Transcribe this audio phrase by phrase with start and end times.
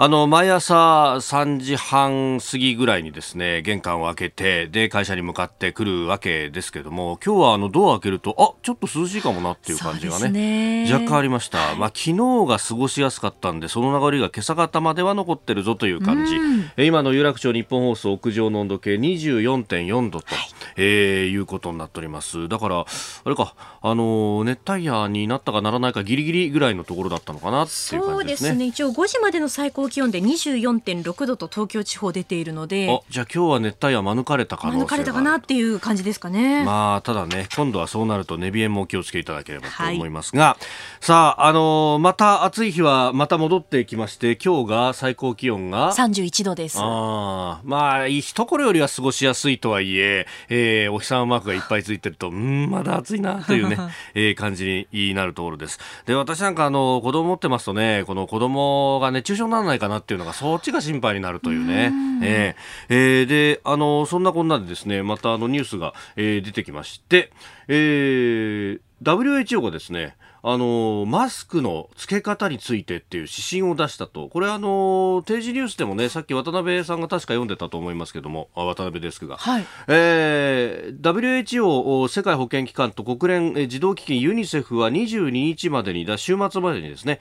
[0.00, 0.74] あの毎朝
[1.16, 12.14] 3時半過ぎぐらいにですね玄関を開けてで会社に向かってくるわけですけども今日はあのドアを開けるとあちょっと涼しいかもなっていう感じがね、ね、若干ありました、はい、まあ昨日
[12.46, 16.36] が過ごしやすかったんでその流れが今朝方までは残ってるぞという感じ、
[16.76, 22.46] え今の有楽町日本放送屋上の温度計24.4度と、はい、えー、いうことになっております。
[22.46, 28.50] だからあれかあの熱帯夜になったかならないかギリギリぐらいのところだったのかなっていう感じですね。
[28.50, 28.64] そうですね。
[28.66, 36.64] 一応5時までの最高気温で24.6度と東京地方出ているのでじゃあ今日は熱帯夜免れた可能性免れたかなっていう感じですかね。
[36.64, 46.78] まあただね今度はそうなると寝冷えもお気をつけいただければと思いますが、はい、さああのー、また暑い日はまた戻ってきまして今日が最高気温が31度です。
[46.80, 53.76] あまあ一頃よりは過ごしやすいとはいええー、お日様マークがいっぱいついてるとうんまだ暑いなというね、
[54.14, 55.78] えー、感じになるところです。
[56.06, 61.92] で私なんかあの子供持ってますとねこの子供が熱中症にならないかなっていうのがそっちが心配になるというね。
[62.22, 67.32] えー、えー、で、あの、そんなこんなでですね、またあのニュースが、えー、出てきまして、
[67.68, 87.20] えー、WHO がですね、あのマスクの付け方についてっていう指針を出したと、これあの定時ニュースでもね、さっき渡辺さんが確か読んでたと思いますけども、渡辺デスクが、はい、えー、WHO 世界保健機関と国連児童基金ユニセフは22日までにだ週末までにですね、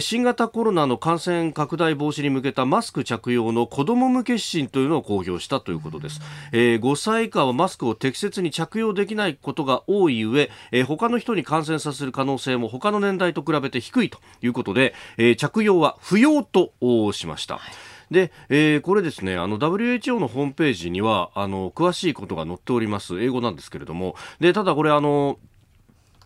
[0.00, 6.20] 新型コロナの感染拡大防止に向けたマスク着用の子ども向け指針というのを公表したということです。
[6.52, 16.72] えー、5歳以下はマスクを適切に着用できないことが多い上、えー、他の人に感染させる可能性も他の年代と比べて低いということで、えー、着用は不要と
[17.12, 17.58] しました。
[17.58, 17.74] はい
[18.10, 23.20] で、えー、これですね、あの WHO のホームページにはあの詳しいことが載っております。
[23.20, 25.38] 英語なんですけれども、でただこれあの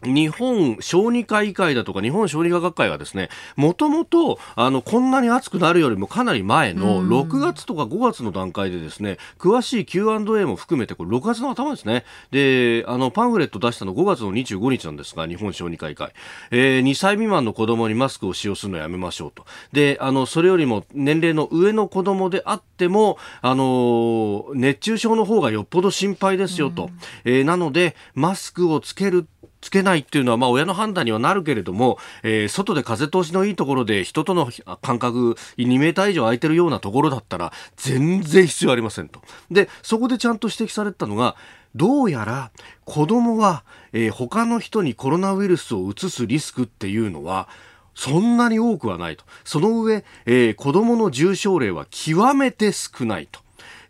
[0.03, 12.05] 日本小児科医会だとか日本小児科学会はですねもともとあのこんなに暑くなるよりもかなり前の6月とか5月の段階でですね詳しい Q&A も含めてこれ6月の頭ですね。
[12.31, 16.13] であのパンフレット出したの5月の25日なんですが日本小児科医会、
[16.51, 19.45] えー、2歳未満の子供にマスクを使用するのやめましょうと。
[19.73, 26.91] であのそれよりも年齢の上の子供であってもあの熱中症の方がよっぽど心配ですよと、
[27.25, 29.27] えー、なのでマスクをつける
[29.61, 34.49] つけないっていうのは、まあ、親の判断にはなるけれども、えー、外で風通しのいいところで人との
[34.81, 39.21] 間隔2メーター以上空いてるようなところだったら全然必要ありませんと。
[39.51, 41.37] で、そこでちゃんと指摘されたのが、
[41.75, 42.51] どうやら
[42.85, 47.49] 子供は、えー、他の人にコロナウイルスを移すリスクっていうのは、
[47.95, 49.25] そんなに多くはないと。
[49.45, 53.41] その上、えー、子供の重症例は極めて少ないと。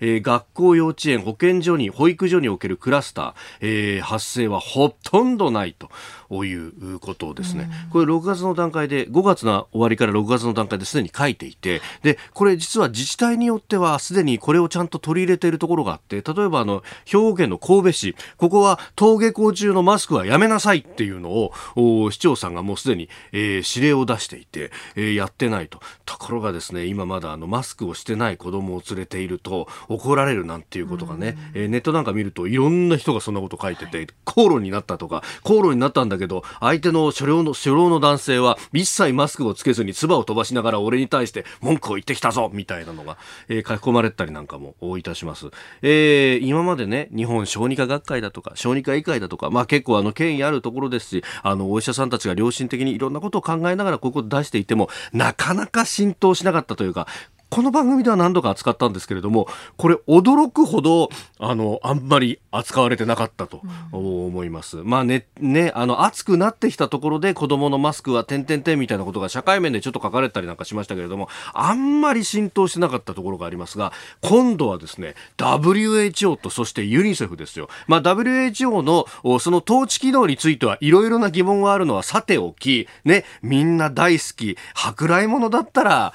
[0.01, 5.91] えー、学校、幼稚園、保健所に、保育所におけるクラスター、えー、発生はほとんどないと。
[6.31, 7.71] いうことですね。
[7.91, 25.81] これ6月の段階で、5月の終わりから6月の段階ですでに書いていて、で、これ実は自治体によってはすでにこれをちゃんと取り入れているところがあって、例えばあの、兵庫県の神戸市、ここは登下校中のマスクはやめなさいっていうのを、市長さんがもうすでに、えー、指令を出していて、えー、やってないと。
[26.05, 43.17] ところがですね、今まだあの、マスクをしてない子供を連れていると怒られるなんていうことがね、えー、ネットなんか見るといろんな人がそんなこと書いてて、口論になったとか、口論になったんだけど、相手の初老の、初老の男性は一切マスクをつけずに唾を飛ばしながら俺に対して文句を言ってきたぞみたいなのが、
[43.49, 45.51] えー、書き込まれたりなんかもいたします。
[45.83, 57.07] えー、今までね、日本小児科学会だとか、小児科医会だとか、まあ結構あの権威あるところですし、あの、お医者さんたちが良心的にいろんなことを考えながらこういうこと出していても、なかなか浸透しなかったというか、
[57.51, 61.09] この番組では何度か扱ったんですけれども、これ驚くほど、
[61.41, 64.79] あの、あんまり扱われてなかったと思います。
[64.79, 77.69] うん、まあね、ね、あの、暑くなってきたところで子供のマスクは点々点みたいなことが社会面でちょっと書かれたりなんかしましたけれども、あんまり浸透してなかったところがありますが、今度はですね、WHO とそしてユニセフですよ。
[77.89, 79.07] まあ WHO の
[79.41, 86.15] その統治機能についてはいろいろな疑問があるのはさておき、ね、みんな大好き、舶来物だったら、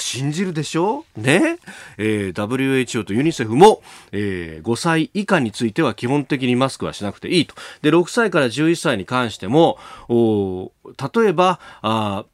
[0.00, 1.04] 信じるでしょ？
[1.16, 1.58] ね、
[1.98, 3.82] えー、WHO とユニセフも、
[4.12, 7.54] えー、5歳以下については基本的にマスクはしなくていいと。
[7.82, 9.78] で、6歳から11歳に関しても、
[10.08, 10.72] お
[11.14, 12.24] 例えば、あ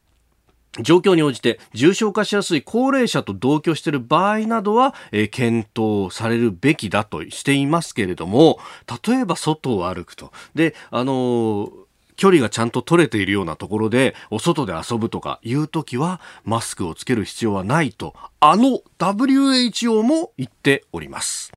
[0.80, 8.58] 状況に応じて重症化しやすい高齢者と同居している場合などは、えー、検討されるべきだとしていますけれども
[9.06, 10.32] 例えば外を歩くと。
[10.54, 11.70] であのー
[12.16, 21.52] 距離がちゃんと取れているようなところでお外で遊ぶとかいう時はマスクをつける必要はないとあの WHO も言っております。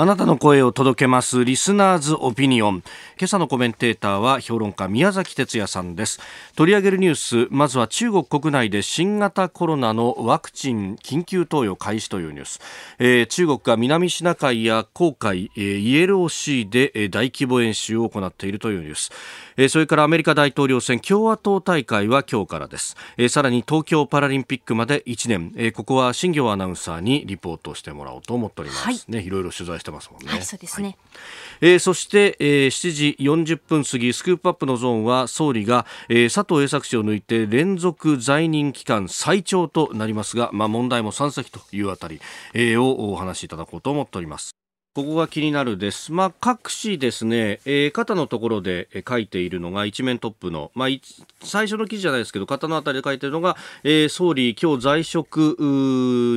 [0.00, 2.82] あなたの声を届けますリスナーズオピニオン。
[3.18, 6.20] 今朝のコメンテーターは評論家宮崎哲也さんです。
[6.56, 7.14] 取り上げるニュー
[7.46, 12.60] ス、まずは中国国内で新型コロナのワクチン緊急投与開始というニュース。
[12.98, 19.10] えー、中国が南シナ海や黄海、えー、イエローシーで、えー、大規模演習を行っているというニュース。
[19.58, 22.96] えー、それからアメリカ大統領選共和党大会は今日からです。
[23.18, 28.84] えー、さらに東京パラリンピックまで1年、えー、ここは新業アナウンサーにリポートしてもらおうと思っております。
[28.86, 30.30] はい、ね、いろいろ取材してますもんね。
[30.30, 30.88] はい、そうですね。
[30.88, 30.96] はい、
[31.72, 42.20] えー、そして、えー、7時40分過ぎスクープアップのゾーンは総理が、えー、佐藤栄作氏を抜いて連続在任期間最長となりますが、まあ、問題も山積というあたり、
[42.54, 44.59] えー、をお話しいただこうと思っております。
[44.92, 46.12] ここが気になるです。
[46.12, 50.88] まあ、各紙ですね、えー、肩のところで書いているのが一面トップの、まあ、
[51.44, 55.56] 最初の記事じゃないですけど、肩のあたりで書いているのが、えー、総理、今日在職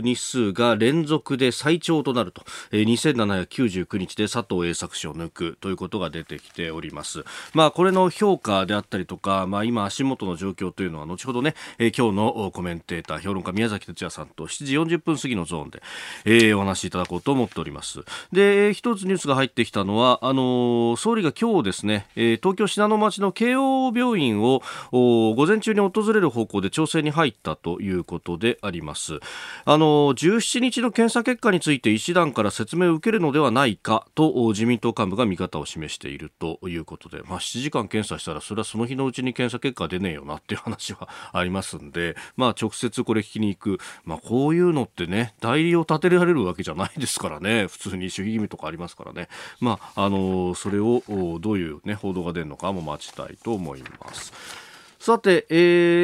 [0.04, 7.26] 日数が連続で最長となると、えー、2799日で佐藤栄作氏を抜くということが出てきております。
[7.56, 15.82] まあ、これの評価であったりとか、まあ、今足元の状況というのは、後ほどね、えー、今日のコメンテーター、評論家宮崎哲也さんと7時40分過ぎのゾーンで、
[16.26, 18.02] えー、お話しいただこうと思っております。
[18.32, 24.62] でで、一つニュースが入ってきたのは、あの総理が今日ですね、えー、東京信濃町の慶応病院を
[24.92, 29.20] 午前中に訪れる方向で調整に入ったということであります。
[29.66, 51.04] あの17日の検査結果について医師団から説明を受けるのではないかと自民党幹部が見方を示しているということで、まあ、7時間検査したらそれはその日のうちに検査結果出ねえよなっていう話はありますんで、まあ、直接これ聞きに行く、まあ、こういうのってね代理を立てられるわけじゃないですからね普通に守秘義務とかありますからね、まあ、あのそれを
[51.40, 54.34] どういう、ね、報道が出るのかも待ちたいと思います。
[55.04, 55.56] さて、え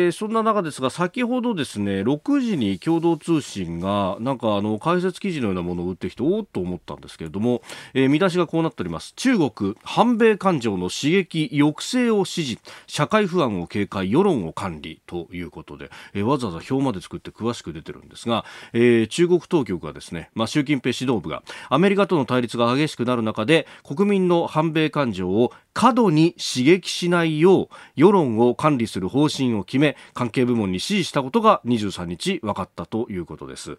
[0.10, 7.62] ー、そんな中ですが、先ほどですね、6時に共同通信が、なんかあの、解説記事のようなものを打ってきて、おっと思ったんですけれども、
[7.94, 9.14] えー、見出しがこうなっております。
[9.16, 12.58] 中国、反米感情の刺激、抑制を指示、
[12.88, 18.44] 社会不安を警戒、世論を管理ということで、えー、わざわざ表まで作って詳しく出てるんですが、
[18.74, 33.78] えー、中国当局がですね、まあ、習近平指導部が、アメリカとの対立が激しくなる中で、国民の反米感情を過度に刺激しないよう世論を管理する方針を決め関係部門に指示したことが23日分かったということです。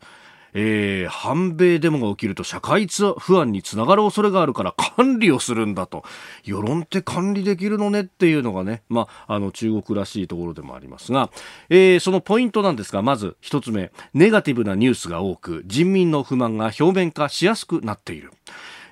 [0.53, 2.89] えー、反米デモが起きると社会
[3.19, 6.03] 不安につながる恐れがあるから管理をするんだと
[6.45, 11.31] 世論って管理できるのねっていうのがね、まあ、あの中国らしいところでもありますが、
[11.69, 18.33] えー、そのポイントなんですがまず一つ目ネガティブなニュースが多く人民の不満が表面化しやすくなっている。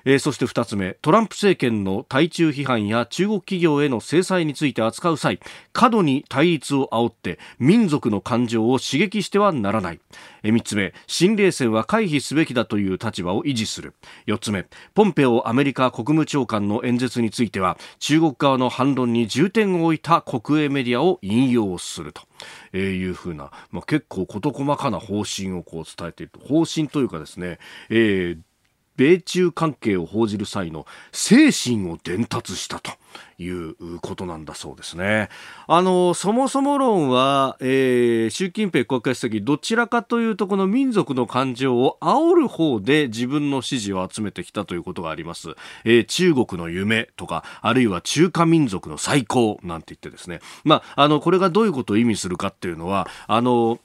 [0.09, 5.39] えー、そして2つ目トランプ政権の対中批判や中国企業への制裁について扱う際
[5.71, 9.99] 過度に対立を煽って民族の感情を刺激してはならない、
[10.41, 13.93] えー、3つ目新冷戦は回避すべきだという立場を維持する。
[14.25, 14.65] 4つ目
[14.95, 22.23] ポンペオアメリカ国務長官の演説については中国側の反論に重点を置いた国営メディアを引用すると。
[22.71, 26.39] えー、いうふうな、まあ、結構事細かな方針をこう伝えていると。
[26.39, 27.59] 方針というかですね、
[27.89, 28.39] えー、
[28.99, 32.91] 米中関係を報じる際の精神を伝達したと
[33.41, 35.29] いうことなんだそうですね。
[35.67, 45.55] あの、そもそも論は、えー、習近平国家主席、どちらかというと、この民族の感情を煽る方で自分の支持を集めてきたということがあります。
[45.85, 50.41] えー、中国の夢とか、あるいは中華民族の最高なんて言ってですね。
[50.65, 53.79] まあ、あの、これがどういうことを意味するかっていうのは、あの、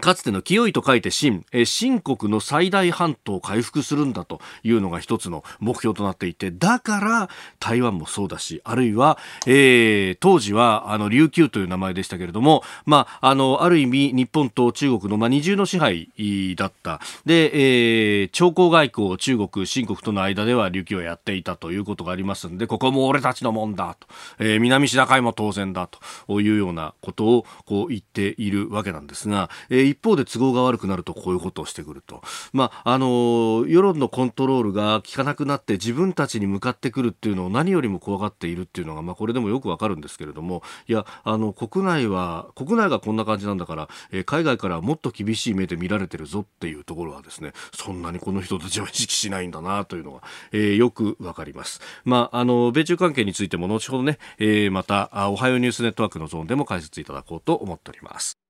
[0.00, 9.16] かつての清いと書いて秦、え秦国の最大半島を回復するんだというのが一つの目標となっていて、だから台湾もそうだし、あるいは、
[9.46, 16.10] えー、当時はあの琉球という名前でしたけれども、まあ、あの、ある意味日本と中国の、まあ、二重の支配
[16.54, 17.00] だった。
[17.24, 24.06] で、えー、朝貢外交を、中国、秦国との間では琉球をやっていたということがありますんで、ここも俺たちのもんだと、
[24.38, 25.88] えー、南シナ海も当然だ
[26.26, 51.80] というようなことをこう言っているわけなんですが、え、一方で都合が悪くなるとこういうことをしてくると、まあ、あの世論のコントロールが効かなくなって自分たちに向かってくるっていうのを何よりも怖がっているっていうのが、まあ、これでもよくわかるんですけれどもいやあの国内は国内がこんな感じなんだから、え、海外からはもっと厳しい目で見られてるぞっていうところはですねそんなにこの人たちは意識しないんだなというのが、えー、よくわかります。
[52.04, 58.47] まあ、あの米中関係についても後ほどね、えー、またおはようニュースネットワークのゾーンでも解説いただこうと思っております。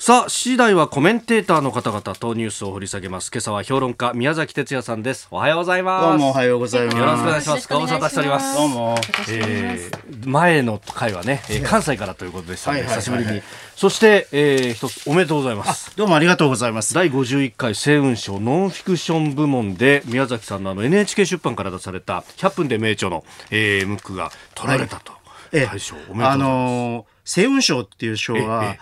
[0.00, 3.32] さあ、7時台はコメンテーターの方々とニュースを掘り下げます。
[3.32, 5.26] 今朝は評論家、宮崎哲也さんです。
[5.32, 6.08] おはようございます。
[6.10, 6.96] どうもおはようございます。
[6.96, 7.68] よろしくお願いします。
[7.68, 8.56] ご無沙汰しております。
[8.56, 8.96] どうも。
[9.28, 13.42] えー、前の回はね、えー、関西からということでしたので、はいはいはいはい久しぶりに。
[13.74, 15.96] そして、えー、一つおめでとうございます。
[15.96, 16.94] どうもありがとうございます。
[16.94, 25.12] 第51回星雲賞ノンフィクション部門で宮崎さんのあの NHK 出版から出された100分で名著の、えー、ムックが取られたと。
[25.50, 26.34] ええ大賞おめでとうございます。
[26.34, 28.78] あのー、星雲賞っていう賞えはえ、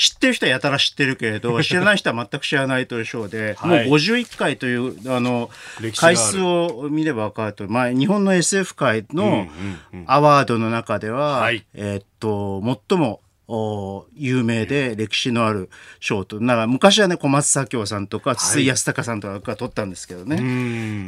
[0.00, 3.88] 知ってる人はやたら知ってるけれど、 知らない人は全く知らないという賞で、はい。
[3.88, 5.50] もう51回という、あの
[5.94, 9.46] 回数を見れば分かると、まあ、日本の SF 界の
[10.06, 11.66] アワードの中では、はい。
[11.74, 13.20] えーっと、最も、
[13.52, 20.42] お有名で歴史のある賞と、なんか昔はね、小松左京さんとか、筒井康隆さんとかが取ったんですけどね、う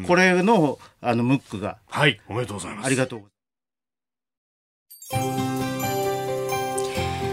[0.03, 0.05] ん。
[0.09, 2.87] これの、あの、ムックが、はい、おめでとうございます。
[2.87, 3.27] ありがとうご
[5.17, 5.52] ざいます。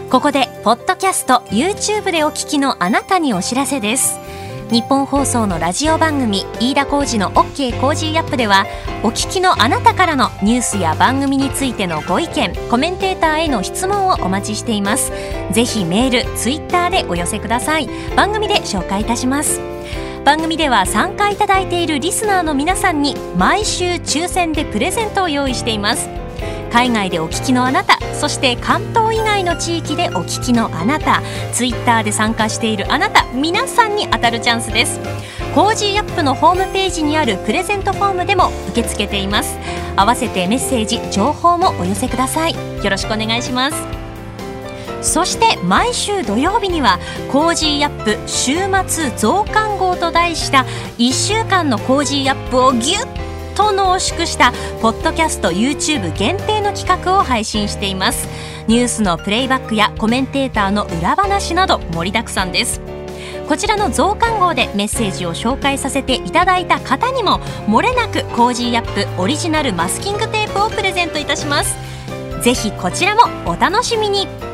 [0.10, 4.20] ここでポッドキャスト YouTube でお聞きのあなたにお知らせです。
[4.72, 8.66] ニッポン放送のラジオ番組飯田浩司の OK コージーアップでは
[9.04, 15.12] お聞きのあなたからのニュースや番組についてのご意見コメンテーターへの質問をお待ちしています。
[15.52, 17.88] ぜひメールツイッターでお寄せください。
[18.16, 19.62] 番組で紹介いたします。
[20.26, 26.19] 番組では参加いただいているリスナーの皆さんに毎週抽選でプレゼントを用意しています。
[26.72, 31.22] 海外でお聞きのあなたそして関東以外の地域でお聞きのあなた
[31.54, 35.00] ツイッターで参加しているあなた皆さんに当たるチャンスです。
[35.56, 39.58] コージーアップのホームページにあるプレゼントフォームでも受け付けています。
[39.96, 42.54] 合わせてメッセージ情報もお寄せください。
[42.54, 44.00] よろしくお願いします。
[45.02, 47.00] そして毎週土曜日には
[47.32, 48.56] コージーアップ週
[48.88, 50.66] 末増刊号と題した
[50.98, 53.29] 1週間のコージーアップをギュッ
[53.60, 58.30] と濃縮したポッドキャスト YouTube 限定の企画を配信しています。
[58.68, 62.80] ニュースのプレイバックやコメンテーターの裏話など盛りだくさんです。
[63.50, 71.76] こちらの増刊号でメッセージを紹介させていただいた方にも漏れなくコージーアップオリジナルマスキングテープをプレゼントいたします。
[72.42, 74.49] ぜひこちらもお楽しみに。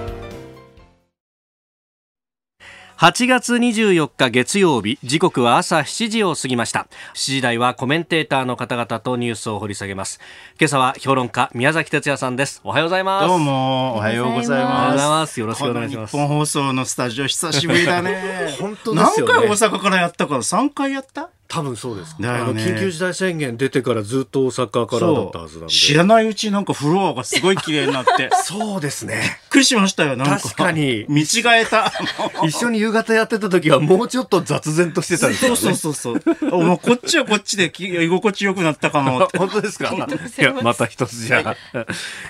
[2.97, 6.87] 8月24日月曜日時刻は朝7時を過ぎました。
[7.13, 10.21] 7時台はコメンテーターの方々とニュースを掘り下げます。
[10.57, 12.61] 今朝は評論家宮崎哲弥さんです。
[12.63, 13.27] おはようございます。
[13.27, 15.09] どうもおはようございおはようございま。
[15.19, 15.33] ます。
[15.33, 16.11] すよろしくお願いします。
[16.11, 18.55] 日本放送のスタジオ久しぶりだね。
[18.61, 19.33] 本当ですよね。
[19.33, 21.29] 何回大阪からやったから三回やった？
[21.47, 22.15] 多分そうです。
[22.19, 25.73] ねあの緊急事態宣言出てからずっと大阪からだったはずなんで。
[25.73, 28.11] 知らないうちになんかフロアがすごい綺麗になって。
[28.17, 29.39] び っそうですね。
[29.49, 30.39] くりしましたよなんか。
[30.39, 31.05] 確かに。
[31.07, 31.25] 見違
[31.61, 31.91] えた。
[32.45, 35.55] 一緒に夕方やってた時はもうちょっと雑然としてたんですよね。
[35.57, 36.49] そうそうそうそう。
[36.51, 39.27] おもうこっちはこっちでき居心地よくなったかも。
[39.37, 39.93] 本当ですか？
[39.95, 41.55] いやまた一つじゃあ、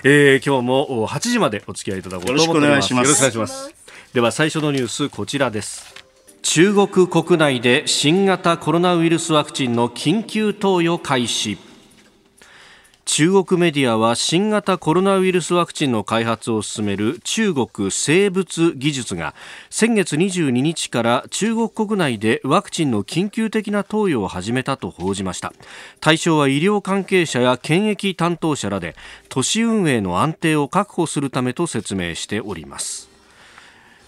[0.04, 2.66] えー今日もお8時までお付き合いいただこうと思っております。
[2.66, 3.06] よろしくお願いします。
[3.06, 3.74] よろしくお願いします。
[4.12, 6.05] では最初のニュースこちらです
[6.48, 11.58] 中国国内で新型コロナウイルスワクチンの緊急投与開始。
[13.04, 19.34] 中国メディアは新型コロナウイルスワクチンの開発を進める中国生物技術が
[19.70, 25.52] 先月22日から中国国内でワクチンの緊急的な投与を始めたと報じました。
[26.00, 28.94] 対象は医療関係者や検疫担当者らで
[29.28, 33.15] 都市運営の安定を確保するためと説明しております。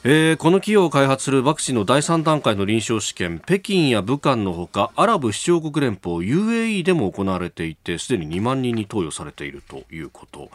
[0.04, 10.50] えーこの企業を開発するワクチンの第3段階の臨床試験北京や武漢のほかアラブ首長国連邦 UAE でも行われていてすでに2万人に投与されているということ。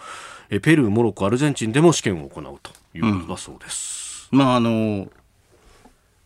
[0.50, 5.10] えーペルー、モロッコ、アルゼンチンでも試験を行うということだそうです、まああの。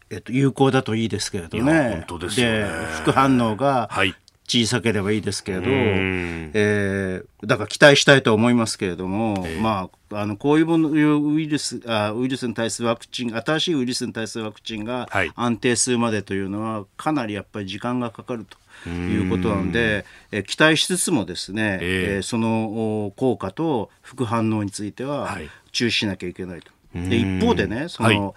[0.09, 2.65] えっと、有効だといいですけれどいやね本当ですよね。
[3.01, 4.15] 副反応がはい
[4.48, 6.51] 小さければいいですけれど、ん。
[6.54, 15.32] えーだから期待したいと思いますけれども、まあ、あのこういうものウイルスあウイルスに対するワクチン新しいウイルスに対するワクチンがはい。
[15.36, 18.46] 安定するまでというのはかなりやっぱり時間がかかる
[18.84, 22.16] ということなので、えー期待しつつもですね、ええ。
[22.16, 25.50] えーそのお効果と副反応についてははい。
[25.72, 26.72] 注視しなきゃいけないと。
[26.96, 28.34] で一方でねその、はい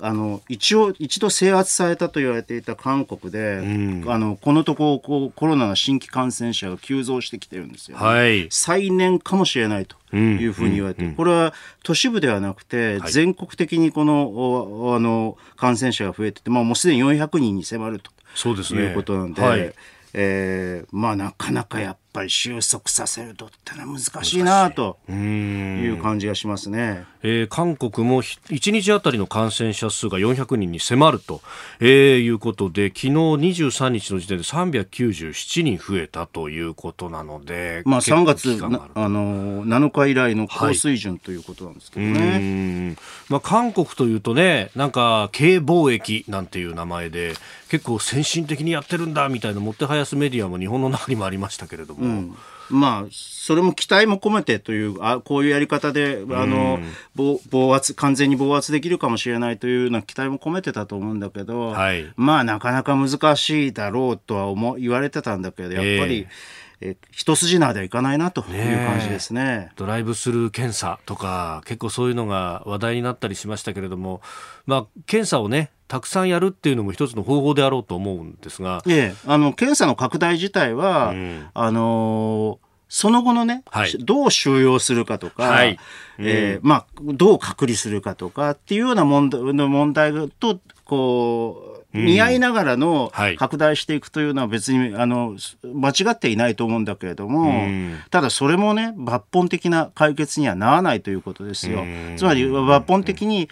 [0.00, 4.04] あの一応一度制圧されたと言われていた韓国で、ん。
[4.08, 8.46] あのこのとここうコロナの新規感染者が急増してきてるんですよね、はい。
[8.50, 13.12] 再燃かもしれないというふうに言われて、これは都市部ではなくて、はい。
[13.12, 18.82] 全国的にこのおあの感染者が増えてて、まあ、もうすでに400人に迫るとそうですね。
[18.82, 19.72] いうことなんで、はい。
[20.14, 27.04] えーまあ、なかなかやっぱり収束させるとってのは難しいなという感じがしますね。
[27.22, 31.40] えー、韓国も1日あたりの感染者数が400人に迫ると、
[31.80, 42.96] えー、いうことで昨日23日の時点で397人増えたということなので、まあ、3月あの7日以来の高水準ということなんですけどね、
[43.28, 47.34] まあ、韓国というとねなんか軽貿易なんていう名前で
[47.68, 52.04] 結構先進的にやってるんだみたいなもってはやすメディアも日本の中にもありましたけれども。
[52.04, 52.36] うん
[52.70, 56.80] まあ、それも期待も込めてという、あこういうやり方で、あの、
[57.14, 74.20] 暴圧、完全に暴圧できるかもしれないというような期待も込めてたと思うんだけど、はい、まあ、なかなか難しいだろうとは思言われてたんだけど、やっぱり、えーえ一筋縄ではいかないなという感じですね、ね、ドライブスルー検査とか結構そういうのが話題になったりしましたけれども、
[74.66, 85.78] まあ、検査をねたくさんやるっていうのも一つの方法であろうと思うんですが、ええ、あの検査の拡大自体は、うん、あのーその後のね、はい、どう収容するかとか、はい、
[86.18, 97.64] えー、まあ、どう隔離するかとかっていうような問題の問題と、こう、見合いながらの拡大していくというのは別にあの間違っていないと思うんだけれども、
[98.10, 101.84] ただそれもね抜本的な解決にはならないということですよ。
[102.16, 103.48] つまり抜本的に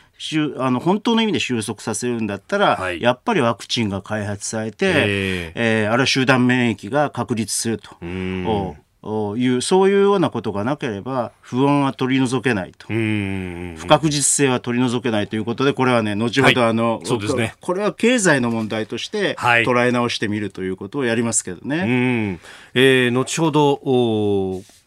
[0.59, 7.97] あの本当の意味で収束させるんだったら、はい、やっぱりワクチンが開発されて、えー、えー、あるいは集団免疫が確立すると。
[9.36, 12.86] いうそういうようなことがなければ不安は取り除けないと。
[12.88, 21.78] 不確実性は取り除けないということでこれはね後ほどあの、はい、そうですね、これは経済の問題として捉え直してみるということをやりますけどね。
[21.78, 21.88] はい、
[22.75, 23.80] えー、後ほど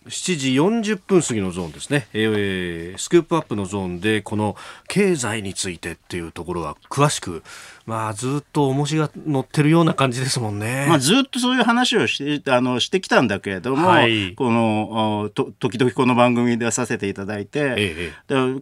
[0.10, 4.56] 7時40分過ぎのゾーンですね、えー、スクープアップのゾーンでこの
[4.88, 7.44] 経済についてっていうところは詳しく、
[7.90, 18.54] まあ、ずっと重しが乗ってるような感じですもんね、まあ、ずっとそういう話をしてあのしてきたんだけれども、はい、このと時々この番組で出させていただいて、ええ、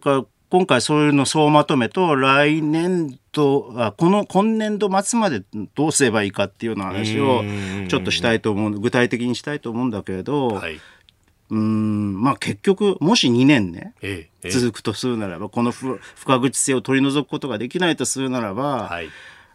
[0.50, 5.42] 今回そういうの総まとめと来年度あこの今年度末まで
[5.74, 7.42] どうすればいいかっていうような話を
[7.88, 10.80] ちょっとしたいと思う具体的にしたいと思うんだけれど、はい
[11.50, 12.22] うん。
[12.22, 19.08] まあ結局もし2年ね、ええ、続くとするならばこの不確実性を取り除くことができないとするならば、はい、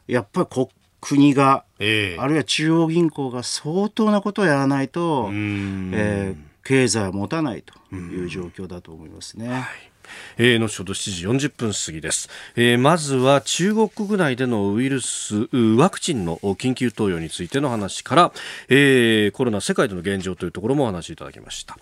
[0.08, 0.68] やっぱり
[1.02, 9.50] 国が、え、あるいは中央銀行が相当なことをやらないと、えー、経済は持たないという状況だと思いますね。
[9.50, 9.93] はい
[10.38, 15.48] えー、後ほど7時40分過ぎです、えー、まずは中国国内でのウイルス
[15.78, 18.32] ワクチンの緊急投与についての話から、
[18.70, 21.78] えー、コロナ世界での現状というところもお話しいただきました。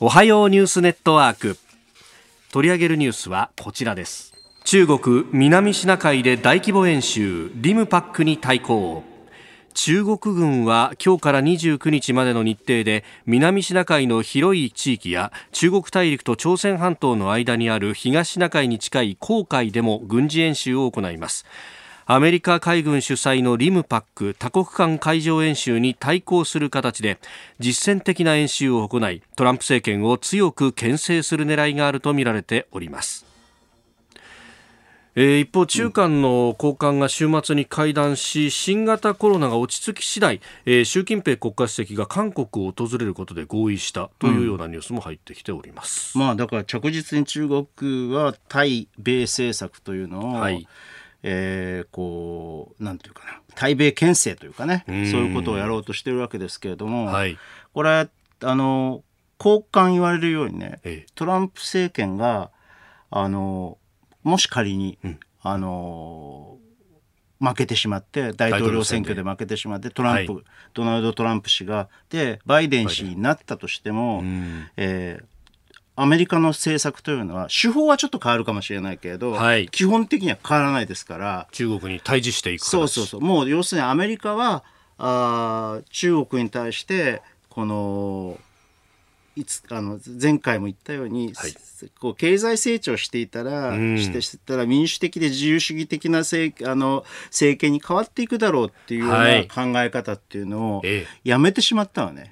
[0.00, 1.56] おはようニュースネットワーク。
[2.50, 4.32] 取り上げるニュースはこちらです。
[4.64, 9.11] 中国南シナ海で大規模演習リムパックに対抗。
[9.74, 21.46] 中国軍は今日から29日までの日程で南シナ海の広い地域や中国大陸と朝鮮半島の間にある東シナ海に近い黄海でも軍事演習を行います。
[22.04, 27.18] アメリカ海軍主催のリムパック多国間海上演習に対抗する形で
[27.58, 33.31] 実践的な演習を行いトランプ政権を強く牽制する狙いがあるとみられております。
[35.14, 46.18] えー、一方、中韓の高官が週末に会談し、新型コロナが落ち着き次第、えー、習近平国家主席が韓国を訪れることで合意したというようなニュースも入ってきております。
[46.18, 50.66] うん、まあ、だから着実に中国は対米政策というのを、はい、
[51.22, 57.36] えー、こう、なんていうかな、対米牽制というかね、そういうことをやろうとしてるわけですけれども、はい、
[57.74, 58.08] これ、
[58.40, 59.04] あの、
[59.36, 62.50] 高官言われるようにね、ええ、トランプ政権が、
[63.10, 63.76] あの、
[64.22, 66.58] もし仮に、うん、あの
[67.40, 74.22] 負けてしまって大統領選挙で負けてしまってトランプ、はい、ドナルド・トランプ氏がでバイデン氏になったとしても、
[74.76, 75.24] えー、
[75.96, 81.48] アメリカの政策というのは手法はちょっと変わるかもしれないけれど、はい、基本的には変わらないですから。
[81.50, 83.20] 中国に対峙していくそうそうそう。
[83.20, 84.62] もう要するにアメリカは
[84.98, 88.38] あ中国に対してこの
[89.34, 91.54] いつあの前回も言ったように、はい、
[91.98, 100.82] こう経済成長していたら、うん、してしたら民主的で自由主義的な政あの政権に変わっていくだろうっていうような考え方っていうのを
[101.24, 102.30] やめてしまったのね、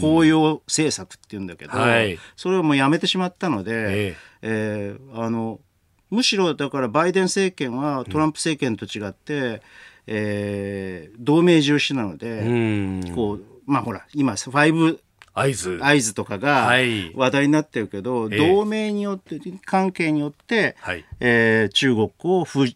[0.00, 4.96] 包容政策っていうんだけど、はい、それをもうやめてしまったので、ええ。
[4.98, 5.60] ー、あの
[6.10, 9.60] むしろだからバイデン政権はトランプ政権と違って、うん、
[10.06, 12.42] えー、同盟重視なので、
[13.14, 14.98] こうまあほら今5
[15.34, 15.78] 合図。
[15.82, 16.72] 合図とかが
[17.14, 22.66] 話題になってるけど、はい、同盟によって関係によって、はい、えー、中国を封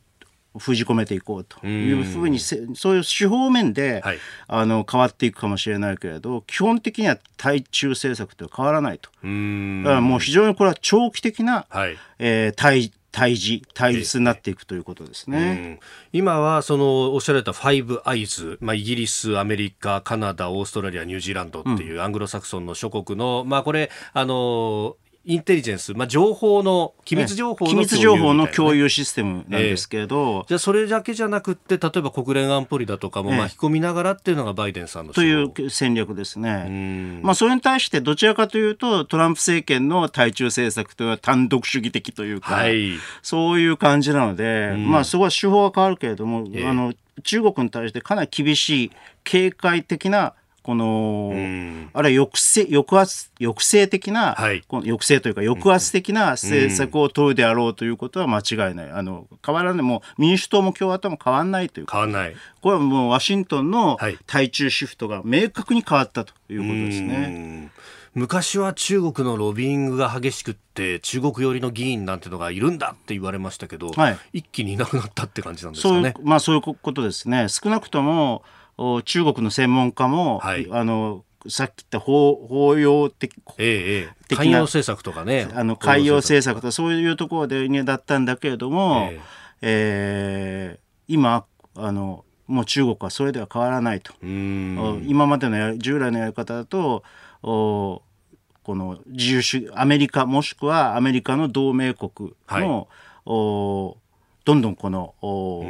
[0.59, 1.67] 封じ込めていこうと。
[1.67, 9.11] いうふうにそういう手法面で、はい、あの変わっていくかもしれないけれど基本的には対中政策と変わらないと。
[9.11, 15.81] だからもう非常にこれは長期的な、はい、えー、対対峙対立になっていくということですね、
[16.13, 37.21] 今はそのおっしゃられたファイブアイズ、まあ、イギリス、アメリカ、カナダ、オーストラリア、ニュージーランドっていうアングロサクソンの諸国の、まあ、これあのインテリジェンス、まあ、情報の機密情報の、機密情報の共有システムなんですけど、えー、じゃあそれだけじゃなくて例えば国連安保理だとかも巻き込みながらっていうのがバイデンさんの、という戦略ですね。
[37.23, 48.91] まあ、それに対してどちらかというとトランプ政権の対中政策というのは単独主義的というか、はい、そういう感じなので、まあ、そこは手法は変わるけれども、えー、あの中国に対してかなり厳しい
[49.25, 50.35] 警戒的な
[50.67, 51.31] この、
[51.93, 58.91] あるいは抑制抑圧抑制的な、はい、この抑制というか抑圧的な政策を取るであろうということは間違いない。
[58.91, 59.83] あの変わらない。
[59.85, 62.37] もう民主党も共和党も変わらないという変わらない。
[62.63, 67.71] これはもうワシントンの対中シフトが明確に変わったということですね。
[68.17, 76.15] 昔は中国のロビーングが激しくって中国寄りの議員なんてのがいるんだって言われましたけど、はい、一気にいなくなったって感じなんですかね。
[76.23, 77.47] まあそういうことですね。
[77.49, 78.43] 少なくとも
[79.05, 85.49] 中国の専門家も、はい、あのさっき言った法法要的,、ええ、海洋政策とかね。
[85.55, 89.21] あの海洋政策とかそういうところで、ね、だったんだけれども、ええ。
[89.63, 94.13] えー、今あのもう中国はそれでは変わらないと。
[94.23, 97.03] 今までの従来のやり方だと
[97.43, 98.03] お
[98.63, 102.91] この自由主義アメリカもしくはアメリカの同盟国の、はい、
[103.25, 103.97] お
[104.45, 105.65] どんどんこのお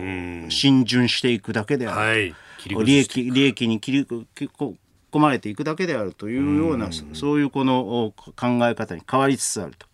[0.48, 1.96] 浸潤していくだけである。
[1.96, 2.34] はい
[2.68, 4.74] 利益利益に切り込
[5.18, 9.86] まれていくだけであるというようなそういうこの考え方に変わりつつあると。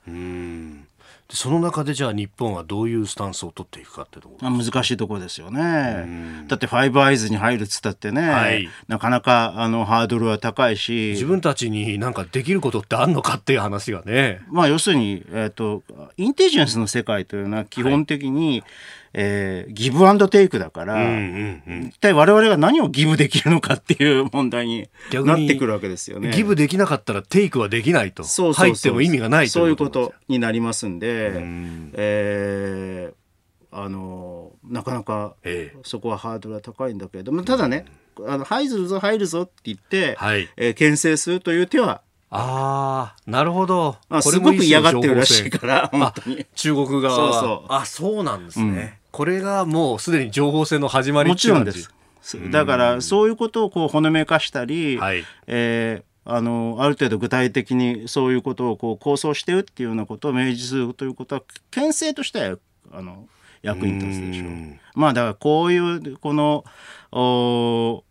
[1.34, 6.44] その中でじゃあ日本はどういうスタンスを取っていくかってところ難しいところですよね。
[6.46, 11.12] だってファイブアイズに入るっつったってね、はい、なかなかあのハードルは高いし。
[11.12, 14.42] 自分たちになんかできることってあるのかっていう話がね。
[14.50, 15.82] まあ要するに、えーと、
[16.18, 18.70] インテリジェンスの世界というのは基本的に、はい
[19.14, 26.30] えー、ギブアンドテイクだから、うんうんうん、一体我々が何をギブできるのかっていう問題になってくるわけですよね。
[26.30, 28.24] ギブできなかったらテイクはできないと。
[28.24, 35.34] そうそう入っても意味がないとそういうことになりますんで、うん、えー、あのなかなか
[35.82, 37.84] そこはハードルは高いんだけれども、ただね、
[38.26, 42.00] あの入るぞ入るぞって言って、はい、えー、牽制するという手は
[42.34, 43.96] ああ、なるほど。
[44.08, 46.46] あすごく嫌がってるらしいから、本当に。
[46.54, 47.32] 中国側は。
[47.34, 49.01] そうそうあ、そうなんですね。
[49.12, 51.90] これがもうすでに情報戦の始まりもちろんです。
[52.50, 62.58] だからそういうことをこうほのめかしたり、はい、えー、あのある程度具体的にそういうことをこう構想してるっていうようなことを明示するということは牽制としては
[62.92, 63.26] あの
[63.60, 64.48] 役に立つでしょう。
[64.48, 66.64] うまあだからこういうこの
[67.10, 68.04] お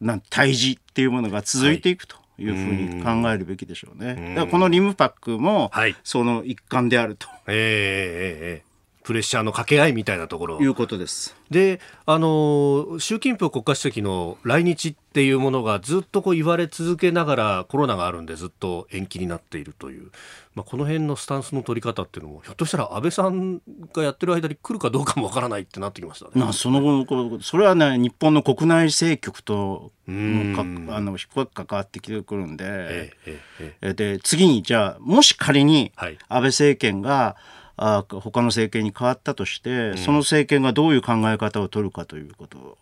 [0.00, 2.16] なん対峙っていうものが続いていくと。
[2.38, 4.34] いうふうに考えるべきでしょうね。
[4.34, 5.70] だからこのリムパックも
[6.04, 7.26] その一環であると。
[7.28, 8.65] はい、えー、えー、えー
[9.06, 10.60] プレッシャーの掛け合いみたいなところ。
[10.60, 11.36] いうことです。
[11.48, 20.10] で、あの習近平国家主席の来日っていうものがずっとこう言われ続けながらコロナがあるんでずっと延期になっているという、
[20.56, 23.62] まあ、この辺のスタンスの取り方っていうのもひょっとしたら安倍さん
[23.94, 26.32] がやってる間に来るかどうかもわからないってなってきましたね。
[26.34, 42.78] まあ、その後それはね日本の国内政局とあの深く関わってきてくるんで、ええええ、で次にじゃあもし仮に安倍政権が、はいあ他の政権に変わったとして、うん、その政権がどういう考え方を取るかということ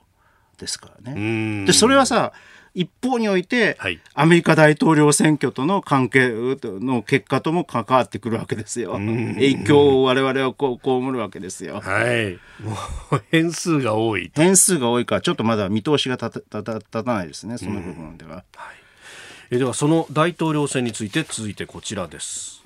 [0.59, 1.65] ですからね。
[1.67, 2.33] でそれはさ
[2.75, 8.95] 一方において、はい、アメリカ大統領選挙との関係の結果とも関わってくるわけですよ。
[8.95, 11.81] 影響を我々はこう被るわけですよ。
[11.81, 12.33] はい。
[12.61, 12.73] も
[13.17, 14.33] う変数が多い。
[14.35, 17.59] 変数が多いからちょっとまだ見通しが立た立たないですね。
[17.59, 18.35] その部分では。
[18.35, 18.45] はい、
[19.53, 22.64] えではその大統領選について続いてこちらです。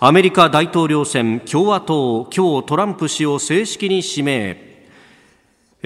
[0.00, 4.56] アメリカ大統領選共和党今日トランプ氏を正式に指名。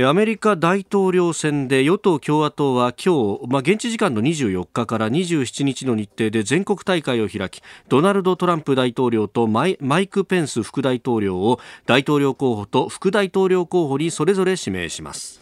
[0.07, 15.42] アメリカ大統領選で与党・共和党は今日、まあ、現地時間の24日から27日の日程で全国大会を開きドナルド・トランプ大統領とマイク・ペンス副大統領を大統領候補と副大統領候補にそれぞれ指名します。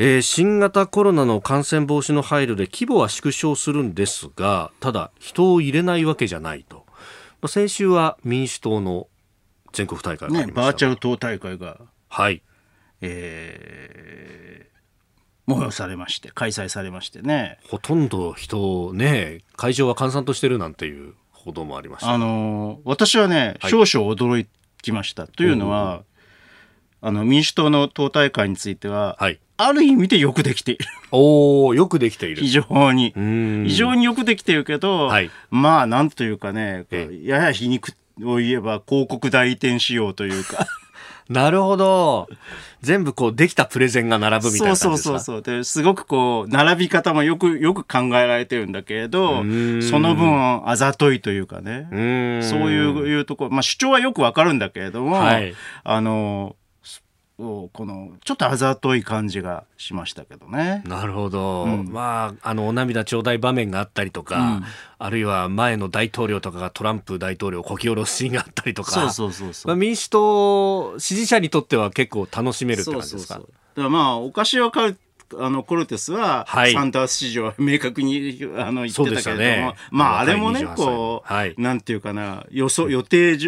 [0.00, 6.94] えー、新型コロナの感染防止の配慮で規模は縮小するんですがただ人を入れないわけじゃないと、ま
[7.42, 9.08] あ、先週は民主党の
[9.72, 12.42] 全国大会がね、バーチャル党大会がはい。
[13.00, 17.58] えー、催されまして開催されましてね。
[17.68, 24.46] ほとんど人ね会場は閑散としてるなんていう報道もありました、あのー、私はね、少々驚い
[24.82, 25.26] きました。
[25.26, 26.02] というのは、
[27.00, 30.84] あの民主党の党大会については、はい、ある意味でよくできている。
[31.10, 32.36] おお、よくできている。
[32.36, 33.12] 非常に。
[33.66, 36.86] 非常によくできているけど、はい、まあ、なんというかね、
[37.22, 40.66] やや皮肉を言えば広告代理店仕様というか。
[41.28, 42.28] なるほど。
[42.80, 49.38] 全部こうできたプレゼンが並ぶみたいなそうそうそうですごくこう並び方もよくよく考えられてるんだけれど
[49.82, 56.54] その分あざといというかねそういういうところ、まあ、主張はよくわかるんだけれども、はい、あの
[57.38, 60.82] このちょっとあざとい感じがしましたけどね。
[60.84, 64.64] なるほど、うん、まああのお涙頂戴場面があったりとか、うん、
[64.98, 69.12] あるいは前の大統領とかがトランプ大統領をこき下ろすシーンがあったりとか。
[69.76, 73.34] 民主党支持者にとっては結構楽しめるって感じですか？
[73.34, 73.52] そうそうそう。
[73.76, 74.98] だからまあお菓子は買う
[75.36, 83.38] あのコルテスは、サンタース市場は明確にあの言ってたけれども、ね、まああれもねこう、はい、なんていうかな予想予定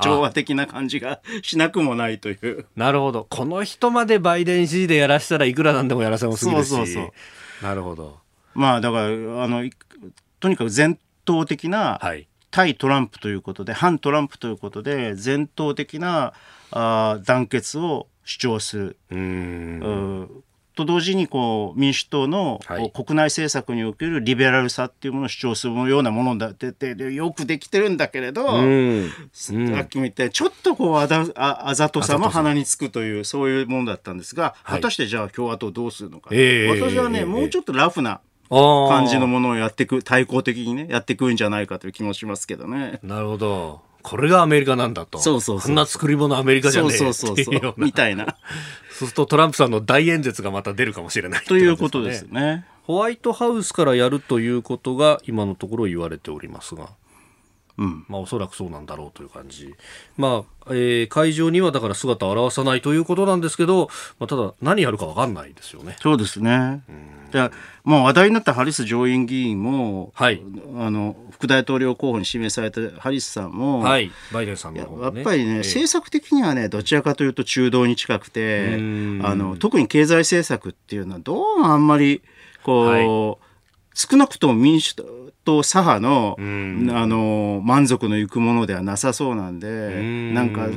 [0.00, 2.66] 調和的な感じがしなくもないという。
[2.76, 3.26] なるほど。
[3.28, 6.68] この人までバイデン支持でやらせたらいくらなんでもやらせもすぎるし。
[6.68, 7.64] そうそうそう。
[7.64, 8.18] なるほど。
[8.54, 9.08] まあだからあ
[9.48, 9.68] の
[10.40, 12.28] とにかく全頭的な、はい。
[12.52, 16.34] 対トランプということで反トランプということで全頭的な
[16.70, 18.96] あ団結を主張する。
[19.10, 22.60] うんと同時にこう民主党の
[22.94, 43.00] 国内政策におけるリベラルさっていうものを主張するようなものだっててよくできてるんだけれど、うん、さっきも言ったちょっとこうあだああざとさも鼻につくというそういうものだったんですが、果たしてじゃあ共和党どうするのか、えー、私はね、えー、もうちょっとラフな感じのものをやっていく対抗的にねやっていくんじゃないかという気もしますけどね。
[43.02, 45.18] なるほどこれがアメリカなんだと。
[45.18, 45.66] そうそうそう。
[45.68, 47.74] こんな作り物アメリカじゃねえそうそうそうそう。
[47.76, 48.36] みたいな。
[48.90, 52.66] そうするとトランプさんの大演説がまた出るかもしれない、ね、ということですね。
[52.84, 56.90] ホワイトハウスからやるということが今のところ言われておりますが。
[57.82, 59.74] うん、まあおそらくそうなんだろうという感じ、
[60.16, 63.88] まあえー、会場にはだから姿を現さないということなんですけど、
[64.20, 65.96] まあ、ただ何やるか分かんないですよね。
[66.00, 67.30] そうですね、うん。
[67.32, 67.50] じゃ
[67.82, 70.40] もう話題になったハリス上院議員も、はい、
[70.78, 78.78] あの副大統領候補に指名されたハリスさんも、はい、バイデンさんの、ね、やっぱりね、えー、政策的にはねどちらかというと中道に近くてあ
[79.34, 82.22] の特に経済政策っていうのはどうもあんまり
[82.62, 83.52] こう、はい。
[83.94, 90.00] 少なくとも民主党左派の,、あの満足のいくものではなさそうなんで
[90.32, 90.68] なんか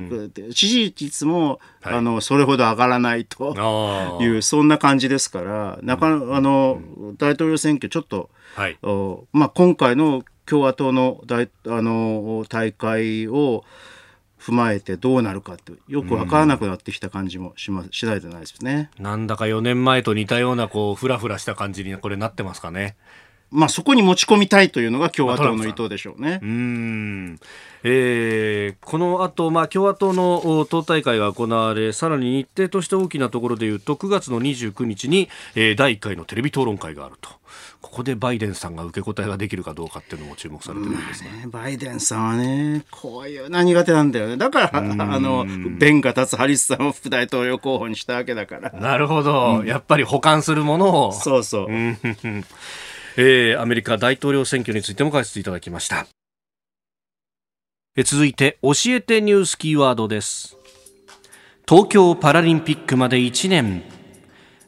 [0.51, 6.09] 支持率も、はい、あのそれほど上がらないというそんな感じですからなかあ
[6.41, 6.81] の
[7.17, 8.77] 大統領選挙ちょっと、はい、
[9.31, 13.63] まあ、今回の共和党の大あの大会を
[14.39, 18.91] 踏まえてどうなるかってよく分からなくなってきた感じもしま、うん、次第じゃないですね。
[18.99, 22.95] なんだか4年前と似たようなこうフラフラした感じにこれなってますかね。
[23.51, 26.39] まあそこに持ち込みたいというのが共和党の意図でしょうね。
[26.41, 27.39] うん
[27.83, 37.29] えー、この後、まあ共和党の党大会が行われさらに日程として大きなところでいうと9月の29日に、えー、第1回のテレビ討論会があると。
[37.81, 41.29] ここでバイデンさんが受け答えができるかどうかっていうのも注目されてるんですね。
[41.31, 44.37] ねバイデンさんはね、こういうの苦手なんだよね。
[44.37, 45.45] だから、あの、
[45.77, 48.71] ベンが立つハリスさんを副大統領候補にしたわけだから。
[48.71, 49.59] なるほど。
[49.59, 51.11] うん、やっぱり保管するものを。
[51.13, 51.67] そうそう。
[53.17, 56.07] えー、アメリカ大統領選挙についても解説いただきました。
[57.97, 60.57] え続いて、教えてニュースキーワードです。
[61.67, 63.94] 東京パラリンピックまで1年。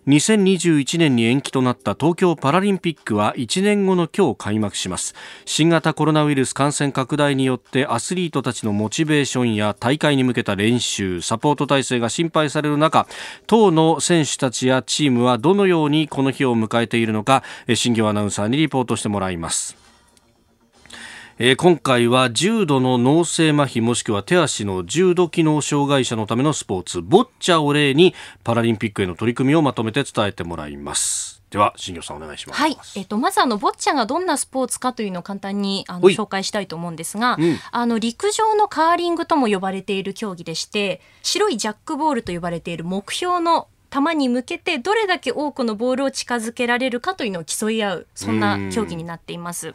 [0.08, 5.14] 2021年に延期となった東京パラリンピックは1年後の今日開幕します。
[5.44, 13.06] 新型コロナウイルス感染拡大によってアスリートたちのモチベーションや大会に向けた練習サポート体制が心配される中
[13.48, 17.44] 党の選手たちやチームはどのようにこの日を迎えているのか
[17.76, 19.87] 新業アナウンサーにリポートしてもらいます。
[21.40, 31.44] えー、今回は重度の脳性麻痺もしくは手足の重度機能障害者のためのスポーツボッチャを例にパラリンピックへの取り組みをまとめて伝えてもらいます。
[31.52, 32.60] では新業さんお願いします。
[32.60, 49.74] はい、えっ、ー、とまずあのボッチャがどんなスポーツかというのを簡単にあの紹介したいと思うんですが、うん、あの陸上のカーリングとも呼ばれている競技でして、白いジャックボールと呼ばれている目標の球に向けてどれだけ多くのボールを近づけられるかというのを競い合うそんな競技になっています。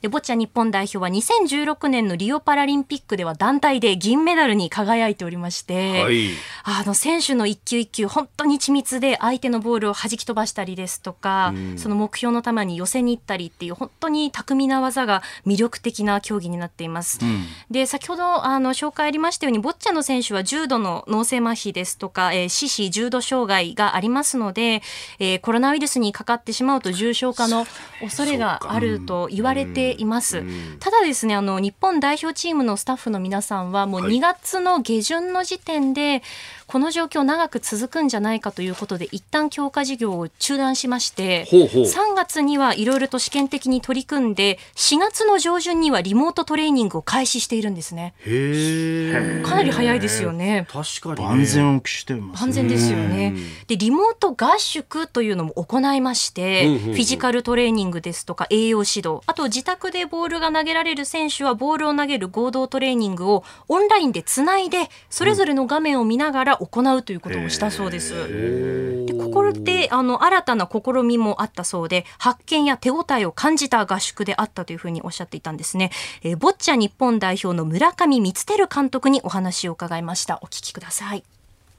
[0.00, 6.30] でボッチャ日本代表は2016年のリオパラリンピックでは団体で銀メダルに輝いておりまして、はい、
[6.64, 17.18] あの選手の一球一球本当に緻密で相手のボールを弾き飛ばしたりですとか、その目標の球に寄せに行ったりっていう本当に巧みな技が魅力的な競技になっています。
[17.22, 24.82] うん、で先ほどあの紹介ありましたようにボッチャの選手は重度の脳性麻痺ですとか、えー、四肢重度障害害がありますので、
[25.18, 27.66] えー、コロナウイルスにかかってしまうと重症化の
[28.00, 30.42] 恐れがあると言われています。
[30.78, 36.22] ただですね、あの日本代表チームのスタッフの皆さんはもう2月の下旬の時点で、
[36.70, 41.82] この状況長く続くんじゃないかということで一旦強化事業を中断しましてほうほう。
[41.82, 48.14] 3月にはいろいろと試験的に取り組んで4月の上旬にはリモートトレーニングを開始しているんですね。
[48.24, 50.68] へかなり早いですよね。
[50.70, 53.34] 確かに、万全を期してます、万全ですよね。
[53.66, 69.06] でリモート合宿というのも行いまして、フィジカルトレーニングですとか栄養指導あと自宅でボールが投げられる選手はボールを投げる合同トレーニングをオンラインでつないでそれぞれの画面を見ながら行うということをしたそうです。
[69.06, 75.90] でここであの新たな試みもあったそうで発見や手応えを感じた合宿であったというふうにおっしゃっていたんですね。
[76.22, 80.38] えー、ボッチャ日本代表の村上光輝監督にお話を伺いました。
[80.42, 81.24] お聞きください。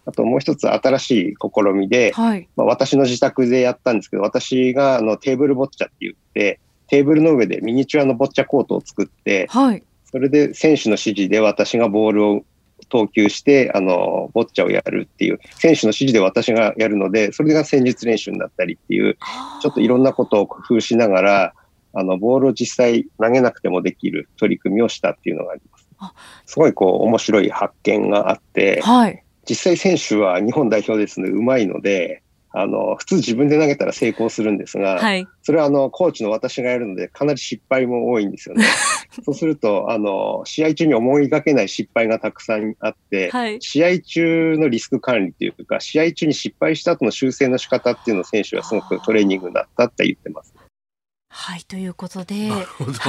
[0.05, 12.43] あともう一つ新しい試みで、はい、まあ、私の自宅でやったんですけど、私があのテーブルボッチャって言って、テーブルの上でミニチュアのボッチャコートを作って、はい、それで選手の指示で私がボールを
[12.91, 19.17] 投球して、あの、ボッチャをやるっていう、選手の指示で私がやるので、それが戦術練習になったりっていう、
[19.61, 21.53] ちょっといろんなことを工夫しながら、
[21.93, 25.87] あの、ボールを実際投げなくてもできる取り組みをしたっていうのがあります。
[26.45, 38.65] すごいこう、面白い発見があって、はい、実際選手は日本代表ですね、うまいので、あの、普通自分で投げたら成功するんですが、はい、それはあの、コーチの私がやるので、かなり失敗も多いんですよね。
[39.25, 50.53] そうすると、あの、試合中に思いがけない失敗がたくさんあって、はい、試合中のリスク管理というか、試合中に失敗した後の修正の仕方っていうのを選手はすごくトレーニングになったって言ってます。
[51.33, 52.61] はいということで、は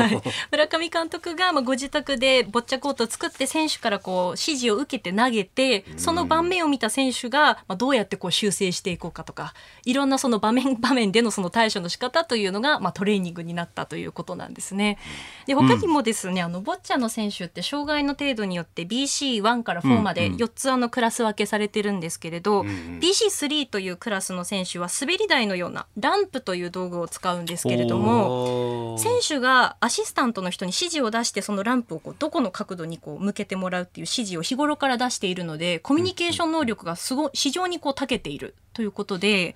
[0.06, 9.54] い、 村上監督がまあご自宅でボッチャコートを作って選手からこう指示を受けて投げてその盤面を見た選手がまあどうやってこう修正していこうかとか
[9.84, 14.98] いろんなその場面場面でのその対処の仕方というのがまあトレーニングになったということなんですね。
[15.46, 28.02] で他にもですね、うん、あのボッチャの選手って障害の程度によって BC1 から4まで4つあのクラス分けされてるんですけれど、うんうん、BC3 というクラスの選手は滑り台のようなランプという道具を使うんですけれども。
[28.02, 39.54] も選手がアシスタントの人に指示を出してそのランプをこうどこの角度にこう向けてもらうっていう指示を日頃から出しているのでコミュニケーション能力がすご非常にこう長けているということで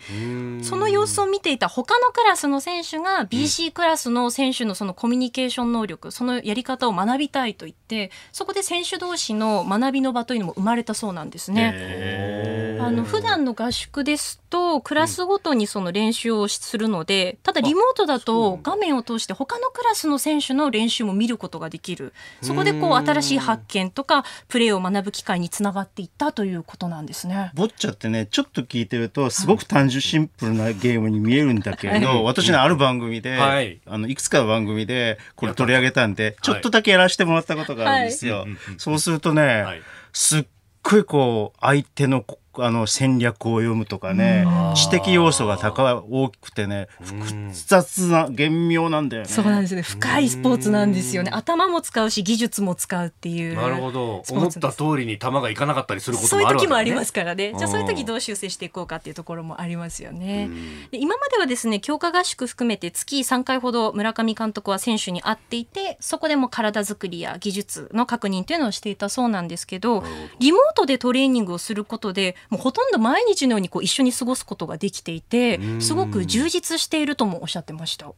[0.63, 12.79] その様子を見ていた他のクラスの選手が BC クラスの選手のそのコミュニケーション能力そのやり方を学びたいと言ってそこで選手同士の学びの場というのも生まれたそうなんですね。
[12.81, 22.15] あの普段の合宿ですとクラスごとにその練習をするのでただリモートだと画面を通して他のクラスの選手の練習も見ることができる。
[22.41, 27.51] そこでこう新しい発見とかプレーを学ぶ機会につながっていったということなんですね。
[27.55, 38.39] ボッチャってねちょっと聞いてるとすごく単純シンプルなゲームに見えるんだけれど、はい、私のある番組で、はい、あのいくつかの番組でこれ取り上げたんでちょっとだけやらせてもらったことがあるんですよ。
[38.39, 40.47] はい、そうするとね、すっ
[40.83, 42.25] ごいこう相手の
[42.65, 49.29] あの戦略を読むとかね知的要素が高い大きくてね複雑な厳妙なんだよね。
[49.29, 49.83] そうなんですね。
[49.83, 51.31] 深いスポーツなんですよね。
[51.33, 53.57] 頭も使うし技術も使うっていう。
[53.57, 54.23] なるほど。
[54.31, 57.53] 思った通りに球がいかなかったりすることもあるわけ、ね、そういう時もありますからね。
[57.57, 60.49] じゃあそういう時どう修正していこうかっていうところもありますよね。
[60.91, 70.05] で今まではですね強化合宿含めて月3回ほど村上監督は選手に会っていてそこでも体作りや技術の確認というのをしていたそうなんですけど。
[70.39, 78.13] リモートでトレーニングをすることでもうほとんど毎日のようにこう一緒に過ごすことができていてすごく充実しているともおっしゃってました。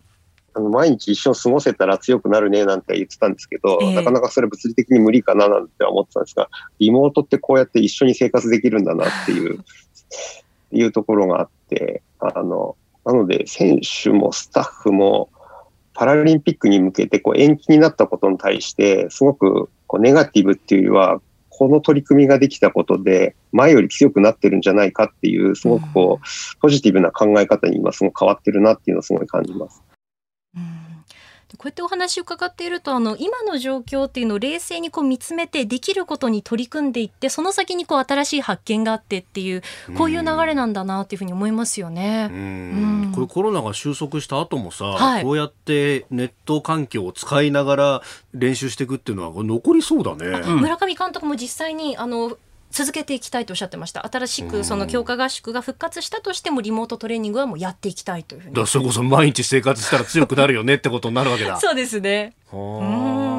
[0.54, 9.64] あの毎日一緒に過ごせたら強くなるねなんて言ってたんですけど、えー、なかなかそれ物理的に無理かななんて思ってたんですが、リモートってこうやって一緒に生活できるんだなっていう
[10.72, 15.30] いうところがあって、あの、なので選手もスタッフも
[15.94, 21.20] パラリンピックに向けてこう延期になったことに対して、すごくこうネガティブっていうよりは、
[21.58, 29.82] この取り組みができたことで、前より強くなってるんじゃないかっていう、すごくこう、ポジティブな考え方に今すごく変わってるなっていうのをすごい感じます。
[31.56, 39.62] こうやってお話を伺っているとあの今の状況っていうのを冷静にこう見つめてできることに取り組んでいってその先にこう新しい発見があってっていう
[39.96, 42.28] こういう流れなんだなっていうふうに思いますよね。
[42.30, 48.02] うんこれコロナが収束した後もさ、はい、こうやってネット環境を使いながら
[48.34, 50.38] 練習していくっていうのは残りそうだね。
[50.46, 52.36] 村上監督も実際にあの
[52.70, 54.06] 続けていきたいとおっしゃってました。
[54.06, 58.54] 新しくその強化合宿が復活したとしてもリモートトレーニングはもうやっていきたいというふうに。
[58.54, 61.56] だそれこそ毎日生活したら強くなるよねってことになるわけだ。
[61.60, 62.34] そうですね。
[62.52, 63.38] うん。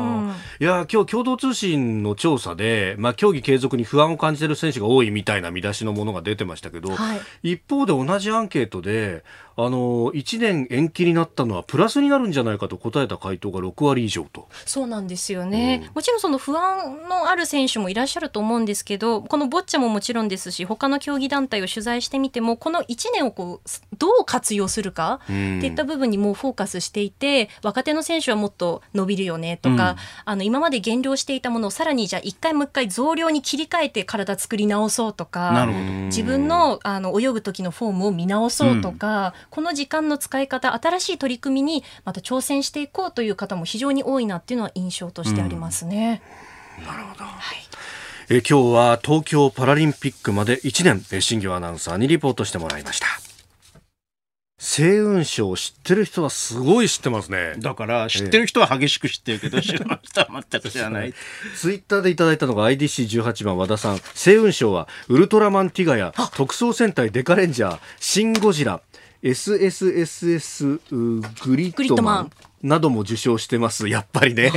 [0.62, 9.24] いや今日共同通信の調査で、まあ、競技継続に不安を感じている選手が多いみたいな見出しのものが出てましたけど、はい、一方で同じアンケートで
[9.62, 14.48] あの1年延期になったのはプラスになるんじゃないかと答えた回答が6割以上と。
[14.66, 35.68] そうなんですよね、うん、もちろんその不安のある選手もいらっしゃると思うんですけどこのボッチャももちろんですし他の競技団体を取材してみてもこの1年をこうどう活用するかっていった部分にもうフォーカスしていて若手の選手はもっと伸びるよねとか、うん、あの今まで減量していたものをさらにじゃあ1回もう1回増量に切り替えて体作り直そうとか
[36.06, 46.22] 自分のあの泳ぐ時のフォームを見直そうとか、うん、この時間の使い方新しい取り組みにまた挑戦していこうという方も非常に多いなっていうのは印象としてありますね。
[46.80, 47.58] うん、なるほど、はい。
[48.32, 53.08] え今日は東京パラリンピックまで1年新業アナウンサーにリポートしてもらいました。
[54.60, 57.56] 星雲賞知ってる人はすごい知ってますね。
[57.60, 60.00] だから知ってる人は激しく知ってるけど、知らない。
[60.04, 61.14] 人は全く知らない
[61.56, 63.98] ツイッターでいただいたのが IDC18 番和田さん。
[63.98, 68.82] 星雲賞はウルトラマンティガや特捜戦隊デカレンジャーシン・ゴジラ
[69.24, 70.80] SSSS
[71.46, 73.88] グリッドマンなども受賞してます。
[73.88, 74.52] やっぱりね。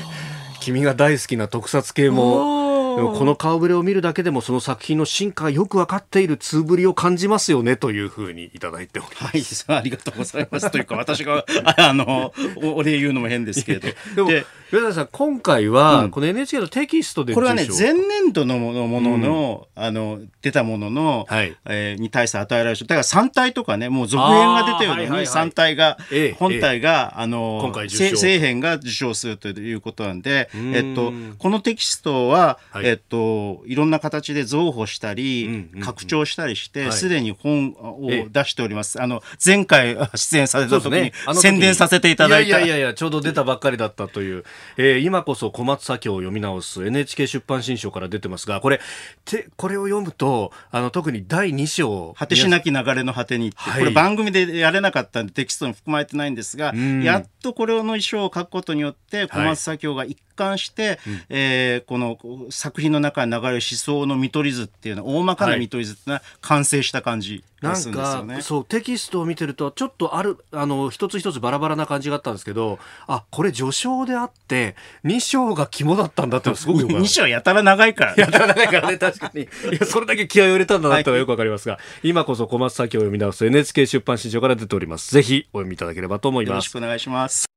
[0.60, 2.65] 君が大好きな特撮系も
[2.96, 9.64] この顔ぶれを見るだけでもその作品の進化がよく分かっている通ぶりを感じますよねというふうにいただいております。
[9.68, 10.70] はい、ありがとうございます。
[10.70, 11.44] というか私が
[11.76, 12.32] あの
[12.62, 13.88] お礼言うのも変ですけど。
[14.14, 14.30] でも
[14.72, 28.26] 上田さん今回は、この NHK のテキストでこれはね前年度のものものの、うん、あの出たものの、はい、えー、に対して与えられるだから3体とかねもう続編が出たように、はい3体が、ええ、本体が、え、あの今回受賞。
[28.38, 39.02] 編が受賞するということなんで、えっとこのテキストは、はい、えっといろんな形で増補したり、拡張したりしてすで、に本を出しております。
[39.02, 42.60] あの前回出演された時に、ね、宣伝させていただいた。
[42.60, 44.44] いやいやいやちょうど出たばっかりだったという。
[44.76, 48.80] えー、今こそ小松左京を読み直す NHK 出版新書から出てますがこれ
[49.24, 52.14] てこれを読むとあの特に第2章。
[52.16, 60.98] 果てしなき流れの果てにって、はい、これ番組でやれなかったんでテキストに含まれてないんですがやっとこれの衣装を書くことによって小松左京が一貫して、はい、
[61.30, 62.18] えー、この
[62.50, 79.42] 作品の中に流れる思想の見取り図っていうの大まかな見取り図っていうのは完成した感じなんか、ね、そうテキストを見てるとちょっとあるあの一つ一つバラバラな感じがあったんですけどあこれ序章であって2章が肝だったんだってすごくよく2 章やたら長いから、ね、やたら長いからね 確かに。
[79.42, 79.46] い
[79.80, 85.12] やそれだけ気合を入れたんだなってよくわかりますが、はい、今こそ小松左京を読み直す NHK 出版新書から出ております。
[85.12, 86.50] ぜひお読みいただければと思います。
[86.50, 87.55] よろしくお願いします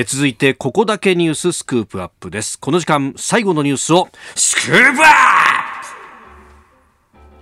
[0.00, 2.56] え続いてここだけニューススクープアップです。
[2.56, 5.08] この時間最後のニュースをスクープアッ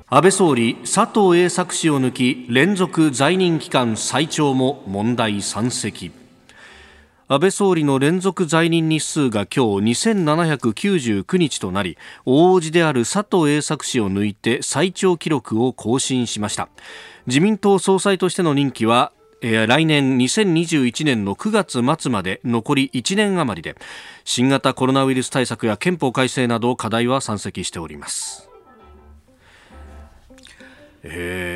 [0.01, 0.07] プ!
[0.09, 6.13] 安倍総理佐藤栄作氏を抜き連続在任期間最長も問題山積。
[7.29, 16.71] 安倍総理の連続在任日数が今日2799日となり大叔父である佐藤栄作氏を抜いて最長記録を更新しました。
[17.27, 23.77] 自民党総裁としての任期は来年2021年の9月末まで残り1年余りで
[24.25, 28.49] 新型コロナウイルス対策や憲法改正など課題は山積しております。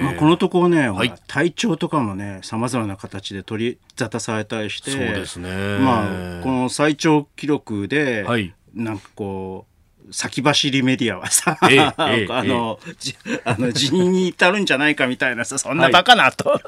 [0.03, 9.70] まあ、このところね、はい、体調とかもねさまざまな形で取り沙汰されたりしてそうですね、まあ、この最長記録で、はい、なんかこう
[10.13, 12.79] 先走りメディアはさ、ええ、 あの、
[13.27, 16.61] え、あの辞任に至るんじゃないかみたいなさそんなバカなと、はい、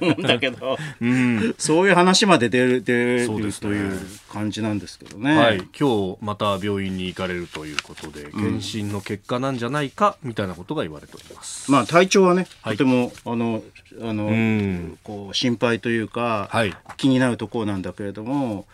[0.00, 4.00] 思うんだけど、うん、そういう話まで出る出る、ね、という
[4.30, 13.62] 感じなんですけどね、はい、今日また病院に行かれるということで検診の結果なんじゃないかみたいなことが言われております、まあ、体調はね、とてもあの
[14.00, 18.66] あの、うん、こう心配というか、はい、気になるところなんだけれども、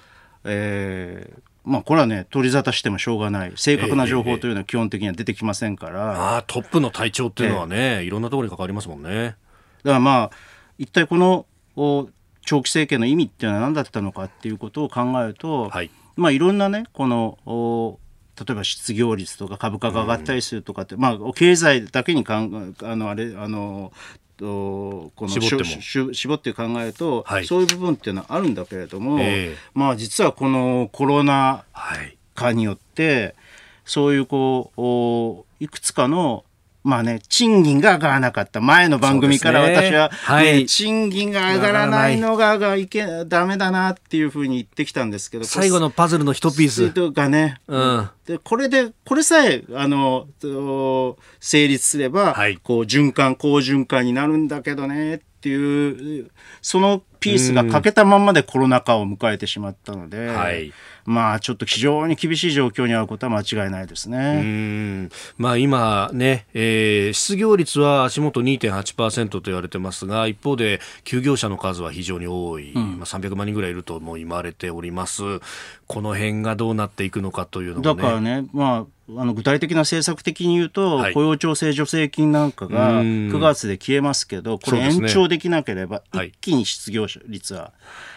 [0.45, 3.53] えー、まあ、これはね取り沙汰してもしょうがない。
[3.57, 9.37] 正確な情報というのは基本的には出てきませんから、えーえー、あトップの体調っていうのはね、えー、いろんなところに関わりますもんね。
[9.83, 10.31] だからまあ
[10.79, 11.47] 一体この
[11.77, 15.91] 長期政権の意味っていうのは何だったのかっていうことを考えると、はい。
[16.17, 17.99] まあ、いろんなねこの
[18.39, 23.93] 例えば失業率とか株価が上がったりするとかって、うん、まあ経済だけにかんあのあれあの
[24.37, 31.65] とこの絞って絞って考えると、はい、そういう部分っていうのはあるんだけれども、えー、まあ実はこのコロナ
[32.35, 33.35] 禍によって、
[33.85, 36.45] そういうこういくつかの
[36.85, 38.61] まあね、賃金が上がらなかった。
[38.61, 46.93] 前の番組から私は、ね、はい、賃金が上がらないのががいけダメだなっていうふうに言ってきたんですけど、最後のパズルの一ピース。
[47.13, 50.27] がね、うん、でこれで、これさえ、あの、
[51.41, 56.31] 成立すれば、はい、こう循環、好循環になるんだけどねっていう、
[56.61, 60.71] そのピースが欠けたままでコロナ禍を迎えてしまったので、はい、
[61.05, 65.09] まあちょっと非常に厳しい状況にあることは間違いないですね。
[65.37, 75.23] まあ今ね、えー、失業率は足元2.8%と言われてますが、一方で休業者の数は非常に多い、うん、まあ300万人ぐらいいるとも言われております。
[75.87, 87.73] この辺がどうなっていくのかというのも、ね、だからね、まああの具体的な政策的に言うと、はい、雇用調整助成金なんかが9月で消えますけど、これ延長できなければ、一気に失業率は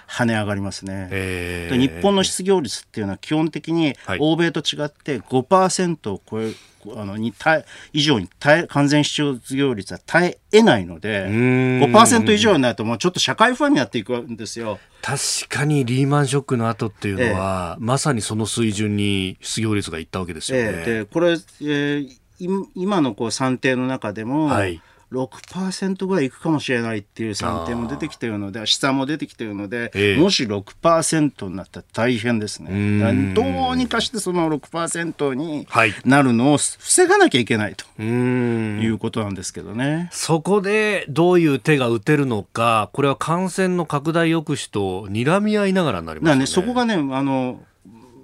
[0.08, 1.10] 跳ね上がりますね。
[1.12, 6.54] えー、日本の失業率っていうのは基本的に欧米と違って5%を超え
[6.96, 14.80] あのに耐以上に耐え完全失業率は耐え得ないので5%以上になるともうちょっと社会不安になっていくんですよ。
[15.02, 15.20] 確
[15.50, 20.64] かにリーマンショックの後っていうのは、えー、まさにその水準に失業率がいったわけですよね。
[20.64, 24.82] えー、でこれ、えー、今のこう算定の中でも、はい
[25.12, 33.34] 6%ぐらいいくかもしれないっていう算定も出てきているので試算も出てきているので、えー、もし6%になったら大変ですね。
[33.34, 35.68] どうにかしてその6%に
[36.06, 40.10] なるのを防がなきゃいけないということなんですけどね。
[40.12, 47.62] そこでどういう手が打てるのかこれは感染の拡大抑止と睨み合いながらになりますね、ね、そこがねあの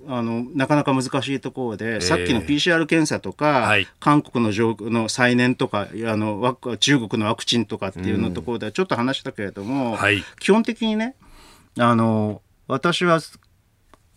[0.07, 11.15] あのなかなか難しいところで、えー、さっきの PCR 検査とか、はい、韓国の上の再燃とかあの中国のワクチンとかっていうのところではちょっと話したけれども、はい、基本的にね
[11.77, 13.19] あの私は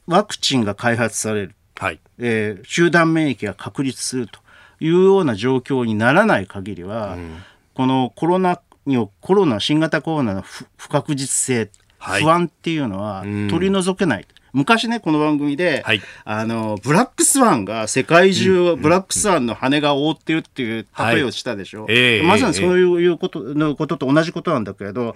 [0.07, 2.01] ワクチンが開発される、はい。
[2.19, 4.41] えー、集団免疫が確立すると
[4.81, 7.39] いうような状況にならない限りは、うん、
[7.75, 10.43] このコロナにコロナ新型コロナの
[10.77, 14.27] 不確実性、はい、不安っていうのは取り除けない。
[14.57, 21.85] 昔ね、この番組で、はい、あの、ブラックスワンが世界中ブラックスワンの羽が覆ってるっていう例えをしたでしょ？
[21.85, 25.15] はい、まさにそういうことのことと同じことなんだけれど、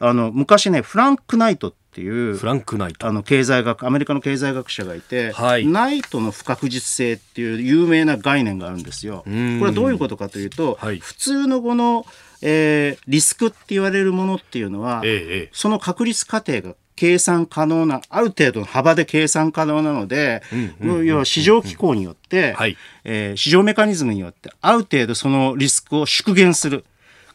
[0.00, 3.06] あの、昔ね、フランク・ナイトっていうフランクナイト。
[3.06, 9.24] あの経済学アメリカの経済学者がいて、はい、ナイトの不確実性っていう有名な概念があるんですよ。
[9.24, 12.06] これはどういうことかというと、はい、普通のこの、
[12.40, 20.42] えー、リスクって言われるものっていうのは、ええ、その確率過程が計算可能な、ある程度の幅で計算可能なので、
[20.82, 26.84] 要は市場機構によって、はい、えー、市場メカニズムによって、ある程度そのリスクを縮減する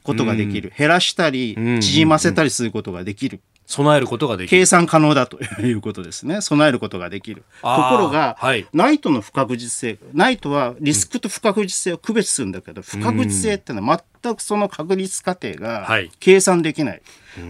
[0.03, 0.71] ことができる。
[0.77, 3.39] 減らしたり、縮ませたりすることができる。
[3.67, 4.61] 備えることができる。
[4.61, 6.41] 計算可能だということですね。
[6.41, 7.43] 備えることができる。
[7.61, 15.87] ところが、はい、ナイトの不確実性、ナイトはリスクと不確実性を区別するんだけど、不確実性ってのは全くその確率過程が
[16.19, 17.01] 計算できない。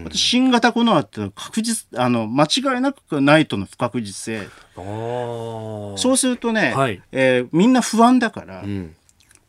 [0.04, 4.48] 私、新型コロナって確実、あの、間違いなくナイトの不確実性。
[4.74, 8.94] そうするとね、はい、えー、みんな不安だから、うん、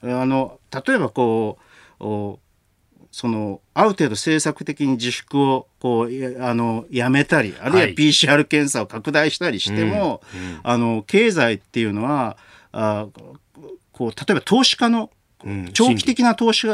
[0.04, 1.58] あの、例えばこ
[2.00, 2.38] う、
[3.18, 12.38] そのある程度政策的に自粛をこうあのやめたりあるいは PCR 検査を拡大したりしても、はいうんうん、あの経済っていうのは
[12.72, 13.08] あ
[13.92, 15.10] こう例えば投資家の
[15.74, 16.68] 長期的な投資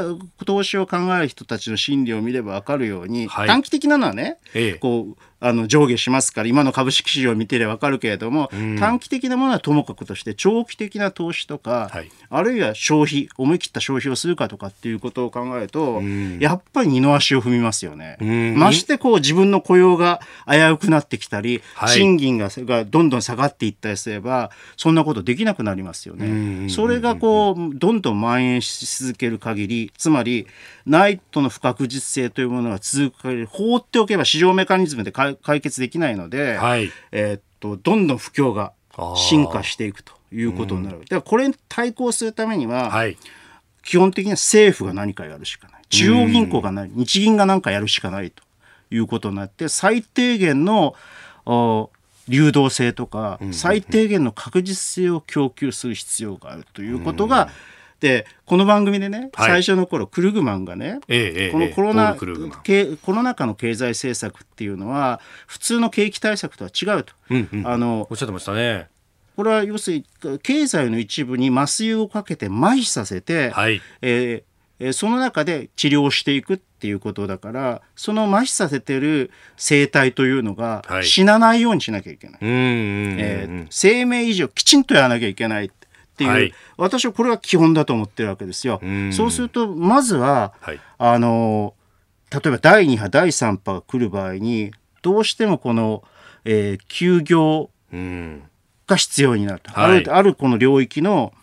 [0.45, 18.17] 投資を考える人たちの心理を見れば分かるように、はい、短期的なのはね、ええ、こうあの上下しますから今の株式市場を見てれば分かるけれども、うん、短期的なものはともかくとして長期的な投資とか、はい、あるいは消費思い切った消費をするかとかっていうことを考えると、うん、やっぱり二の足を踏みますよね。
[18.21, 26.69] うん、ましてこう自分の雇用が危うくなってきたり、はい、賃金ががどんどん下がっていったりすればそんなことできなくなりますよね。
[26.69, 30.47] それがこうどんどん蔓延し続ける限りつまり
[30.85, 38.73] ナイトの不確実性というものが続く限り放っておけば市場メカニズムで解決できないので、はい、えー、っとどんどん不況が
[39.15, 40.99] 進化していくということになる。
[40.99, 43.17] だからこれに対抗するためには、はい、
[43.83, 45.81] 基本的には政府が何かやるしかない。
[45.89, 48.43] 中央銀行がない、日銀が何かやるしかないと
[48.89, 50.95] いうことになって、最低限の
[52.27, 57.49] 流動性とか、最低限の確実性を供給する必要があるということが、
[58.03, 62.17] でこの番組でね、はい、最初の頃クルグマンがね、ええ、このコロナ、
[62.67, 67.13] え、コロナ禍の経済政策っていうのは普通の景気対策とは違うと。
[67.29, 68.89] うんうん、あのおっしゃってましたね。
[69.37, 85.71] これは要するに経済の一部に麻酔をかけて麻痺させて、はい、えー、その中で治療していくっていうことだからその麻痺させてる生態というのが死なないようにしなきゃいけない、え生命維持をきちんとやらなきゃいけない
[86.13, 88.79] っていう、はい、私はこれは基本だと思ってるわけですよ。
[89.11, 91.73] そうするとまずは、はい、あの
[92.31, 96.03] 例えば第2波第3波が来る場合にどうしてもこの、
[96.45, 97.71] えー、休業
[98.87, 101.33] が必要になると、はい、あるあるこの領域の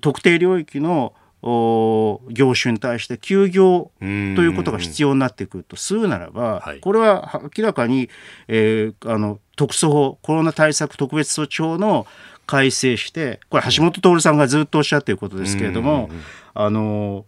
[0.00, 5.76] 特定領域の業種に対して休業ということが必要になってくると。
[5.76, 8.10] するならば、これは明らかに、
[8.46, 12.06] えー、あの特措法コロナ対策特別措置法の
[12.50, 16.10] 改正してこれ橋本徹さんがずっとおっしゃっていることですけれども、
[16.52, 17.24] あの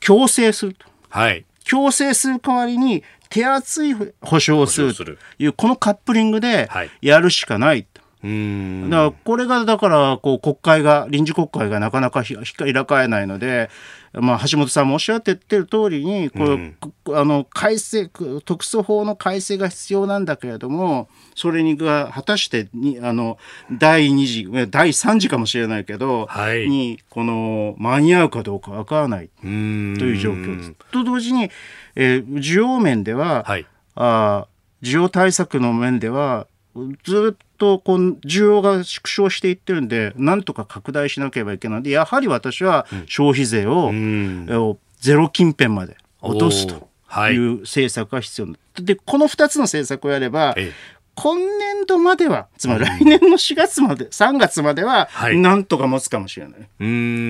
[0.00, 5.04] 強制すると、はい、強制する代わりに手厚い保証をすると
[5.38, 6.68] いうこのカップリングで
[7.00, 7.86] やるしかない
[8.22, 8.90] うん。
[8.90, 13.70] だからこれがだからこう国会が臨時国会がなかなか開かれないので、
[14.12, 16.76] まあ、橋本さんもおっしゃってってる通りにこれ、うん、
[17.14, 18.08] あの改正
[18.44, 23.38] 特措法の改正が必要なんだけれどもそれにが果たしてにあの
[23.72, 29.30] 第2次第3次かもしれないけど、はい、にこの間に合うかどうかわからない。
[29.40, 30.74] という状況です。
[30.92, 31.50] と同時に、
[31.96, 34.46] えー、需要面では、はい、あ
[34.82, 36.46] 需要対策の面では
[37.04, 37.44] ずっと
[37.78, 41.78] こう需要が縮小していってるんでなんとか拡大しなければいけない。
[41.78, 44.46] のでやはり私は消費税を、うん、
[45.00, 46.88] ゼロ近辺まで落とすと
[47.30, 47.36] い。
[47.36, 48.48] う政策が必要
[48.82, 56.56] でこの2つの政策をやれば、ええ今年度まではつまり来年の4月まで、うん、3月まではなんとか持つかもしれな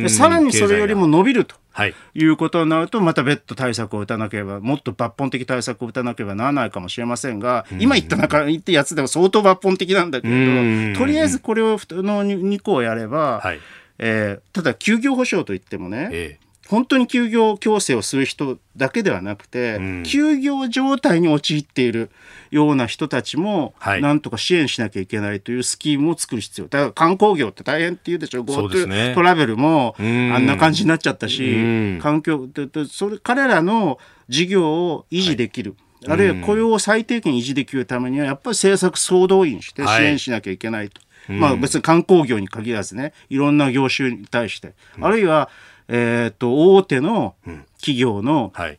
[0.06, 13.60] い、さらにそれよりも伸びるとはい、いうことになるとまた別途対策を打たなければもっと抜本的対策を打たなければならないかもしれませんが、うん、今言った中言ったやつでも相当抜本的なんだけれど、とりあえずこれをの2個をやれば、はい、
[13.98, 22.10] えー、ただ休業保障といってもね、ええ本当に休業強制をする人だけではなくて、うん、休業状態に陥っている
[22.50, 26.68] ような人たちも、なんとか支援しなきゃいけないというスキームを作る必要。
[26.68, 28.42] だから観光業って大変って言うでしょ。
[28.42, 33.98] GoTo、ね、トラベルもあんな感じになっちゃったし、環境でそれ彼らの
[34.30, 35.76] 事業を維持できる。
[36.06, 41.02] はい、あるいは雇用を最低限維持できるためにはやっぱり政策総動員して支援しなきゃいけないと。
[41.26, 45.50] はい、まあ別に観光業に限らずねいろんな業種に対して、あるいは
[45.88, 47.34] えー、と大手の
[47.78, 48.78] 企業の、はい、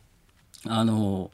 [0.66, 1.30] あの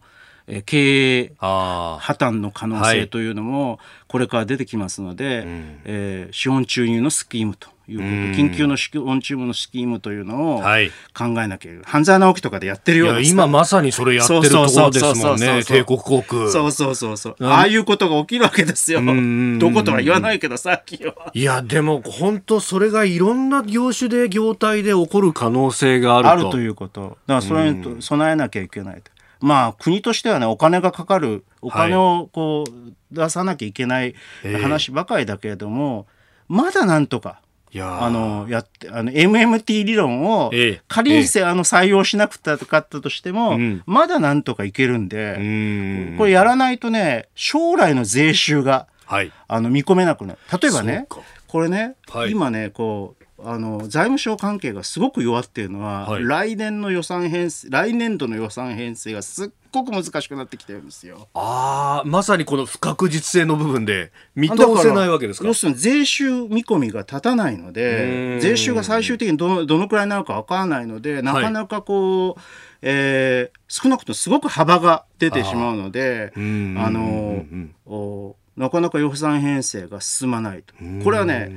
[0.67, 5.45] 経営破綻の可能性というのもこれから出てきますので、はい、
[5.85, 15.65] えー、資本注入のスキームということ緊急の資本注入のスキームというのを考えなきゃいけない、半沢直樹とかでやってるようです今まさにそれやってるところですもんね。
[15.65, 16.51] 帝国航空。
[16.51, 17.37] そうそうそうそう。
[17.41, 19.01] ああいうことが起きるわけですよ。
[19.01, 21.31] どことは言わないけどさっきは。
[21.33, 26.31] いやでも本当それがいろんな業種で業態で起こる可能性があると。
[26.31, 27.01] あるということ。
[27.01, 29.11] だからそれに備えなきゃいけないと。
[29.41, 34.15] まあ国としてはねお金がかかるお金をこう出さなきゃいけない
[34.61, 36.05] 話ばかりだけれども、はい
[36.51, 37.41] えー、まだなんとか
[37.79, 40.51] あのやってあの MMT 理論を
[40.89, 45.35] 仮にせ、えー、あの採用しなくたかったとしても、うん、まだなんとかいけるんで
[46.19, 50.39] これやらないとね将来の税収が、はい、あの見込めなくなる。
[50.61, 51.07] 例えばね
[51.47, 61.29] これね、はい、今ねこうあの財務省関係がすごく弱っているのは、はい、来年の予算編成来年度の予算編成がすっごく難しくなってきてるんですよ。
[61.35, 65.47] ああまさにこの不確実性の部分で見通せないわけですか。
[65.47, 72.39] 要するに税収見込みが立たないので税収が最終的にどのどのくらいなのか分からないのでなかなかこう、はい、
[72.83, 76.39] えー、少なくともすごく幅が出てしまうのであ
[76.91, 77.45] の
[78.57, 80.75] なかなか予算編成が進まないと。
[81.05, 81.51] これはね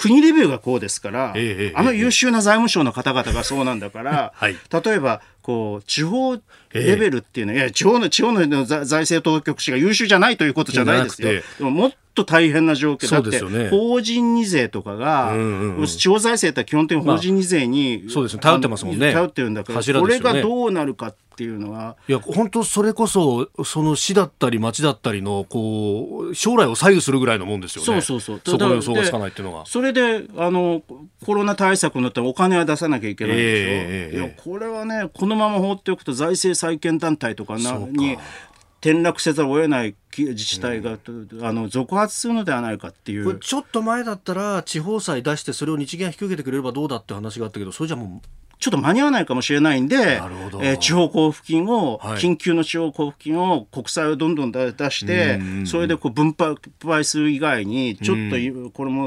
[0.00, 6.34] 国レベルがこうですから、ええ、あの優秀な財務省の方々がそうなんだから、 はい、例えばこう地方
[6.72, 11.28] レベルっていうのは、いや地方の地方の財政当局者が優秀じゃないということじゃないですよ。
[11.28, 11.42] で。
[11.60, 13.10] ももっと大変な状況。
[13.10, 19.12] だって、ね、法人二税とかが、うんうんうん、地方財政って基本的に法人二税に、まあ、そうですね頼ってますもんね。
[19.12, 21.96] 頼ってるんだから、ね、これがどうなるかっていうのは。
[22.08, 27.86] いや本当それこそその市だったり町だったりのこう将来を左右するぐらいのもんですよね。
[27.86, 28.40] そうそうそう。
[28.44, 29.64] そこの予想がつかないっていうのが。
[29.66, 30.82] それであの
[31.24, 38.18] コロナ対策になったらお金は出さなきゃいけないでしょ、えー、いやこれはねこのまま放っておくと財政再建団体とかなに
[38.80, 43.38] 転落せざるを得ない自治体が、うん、あの続発するのではないかっていう。
[43.38, 48.28] ちょっと前だったら地方債出してそれを日銀が引き受けてくれればどうだって話があったけどそれじゃもう
[48.60, 56.36] ちょっと間に合わないかもしれないんで、えー、地方交付金を、はい、緊急の地方交付金を国債をどんどん出して、それでこう分
[56.84, 59.06] 配する以外に、ちょっとこれも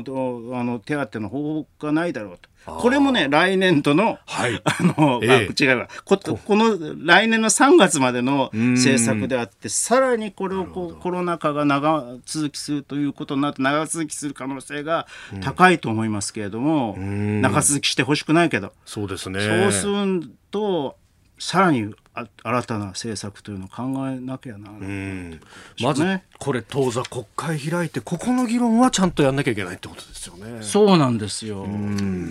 [0.57, 2.49] あの手当の方法がないだろうと。
[2.65, 15.07] これもね来年度の、はい、あの、ええ、違うここの来年の3月までの政策であってさらにこれをこうコロナ禍が長続きするということになって長続きする可能性が
[15.41, 18.71] 高いと思いますけれども、長続きしてほしくないけど。
[18.85, 19.39] そうですね。
[19.41, 20.97] そうすると
[21.39, 25.39] さらに新たな政策というのを考えなきゃな、ね、
[25.81, 26.03] まず
[26.37, 30.61] これ当座国会開いてここの議論はちゃんとやんなきゃいけないってことですよね。
[30.61, 31.65] そうなんですよ。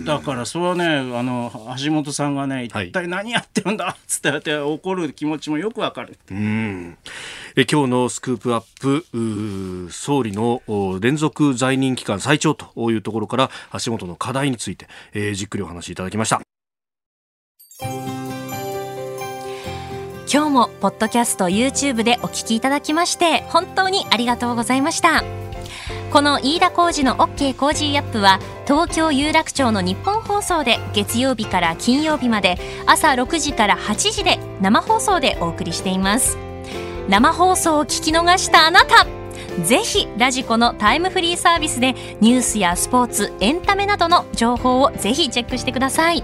[0.05, 1.51] だからそれはねあの
[1.83, 6.17] 橋本さんがね一体何やってるんだっつって怒る気持ちもよくわかる。
[6.31, 6.97] うん。
[7.55, 10.61] え今日のスクープアップ総理の
[11.01, 13.51] 連続在任期間最長というところから
[13.83, 16.42] 足元の課題について、えー、じっくりお話しいただきました
[20.33, 25.23] 今日もポッドキャスト YouTube でお聞きいただきまして本当にありがとうございました。
[26.11, 32.57] この飯田浩司の OK コージーアップは東京有楽町のニッポン放送で月曜日から金曜日まで
[32.87, 36.35] 朝6時から8時で生放送でお送りしています。
[37.07, 39.05] 生放送を聞き逃したあなた
[39.63, 46.23] ぜひラジコのタイムフリーサービスでニュースやスポーツエンタメなどの情報をぜひチェックしてください。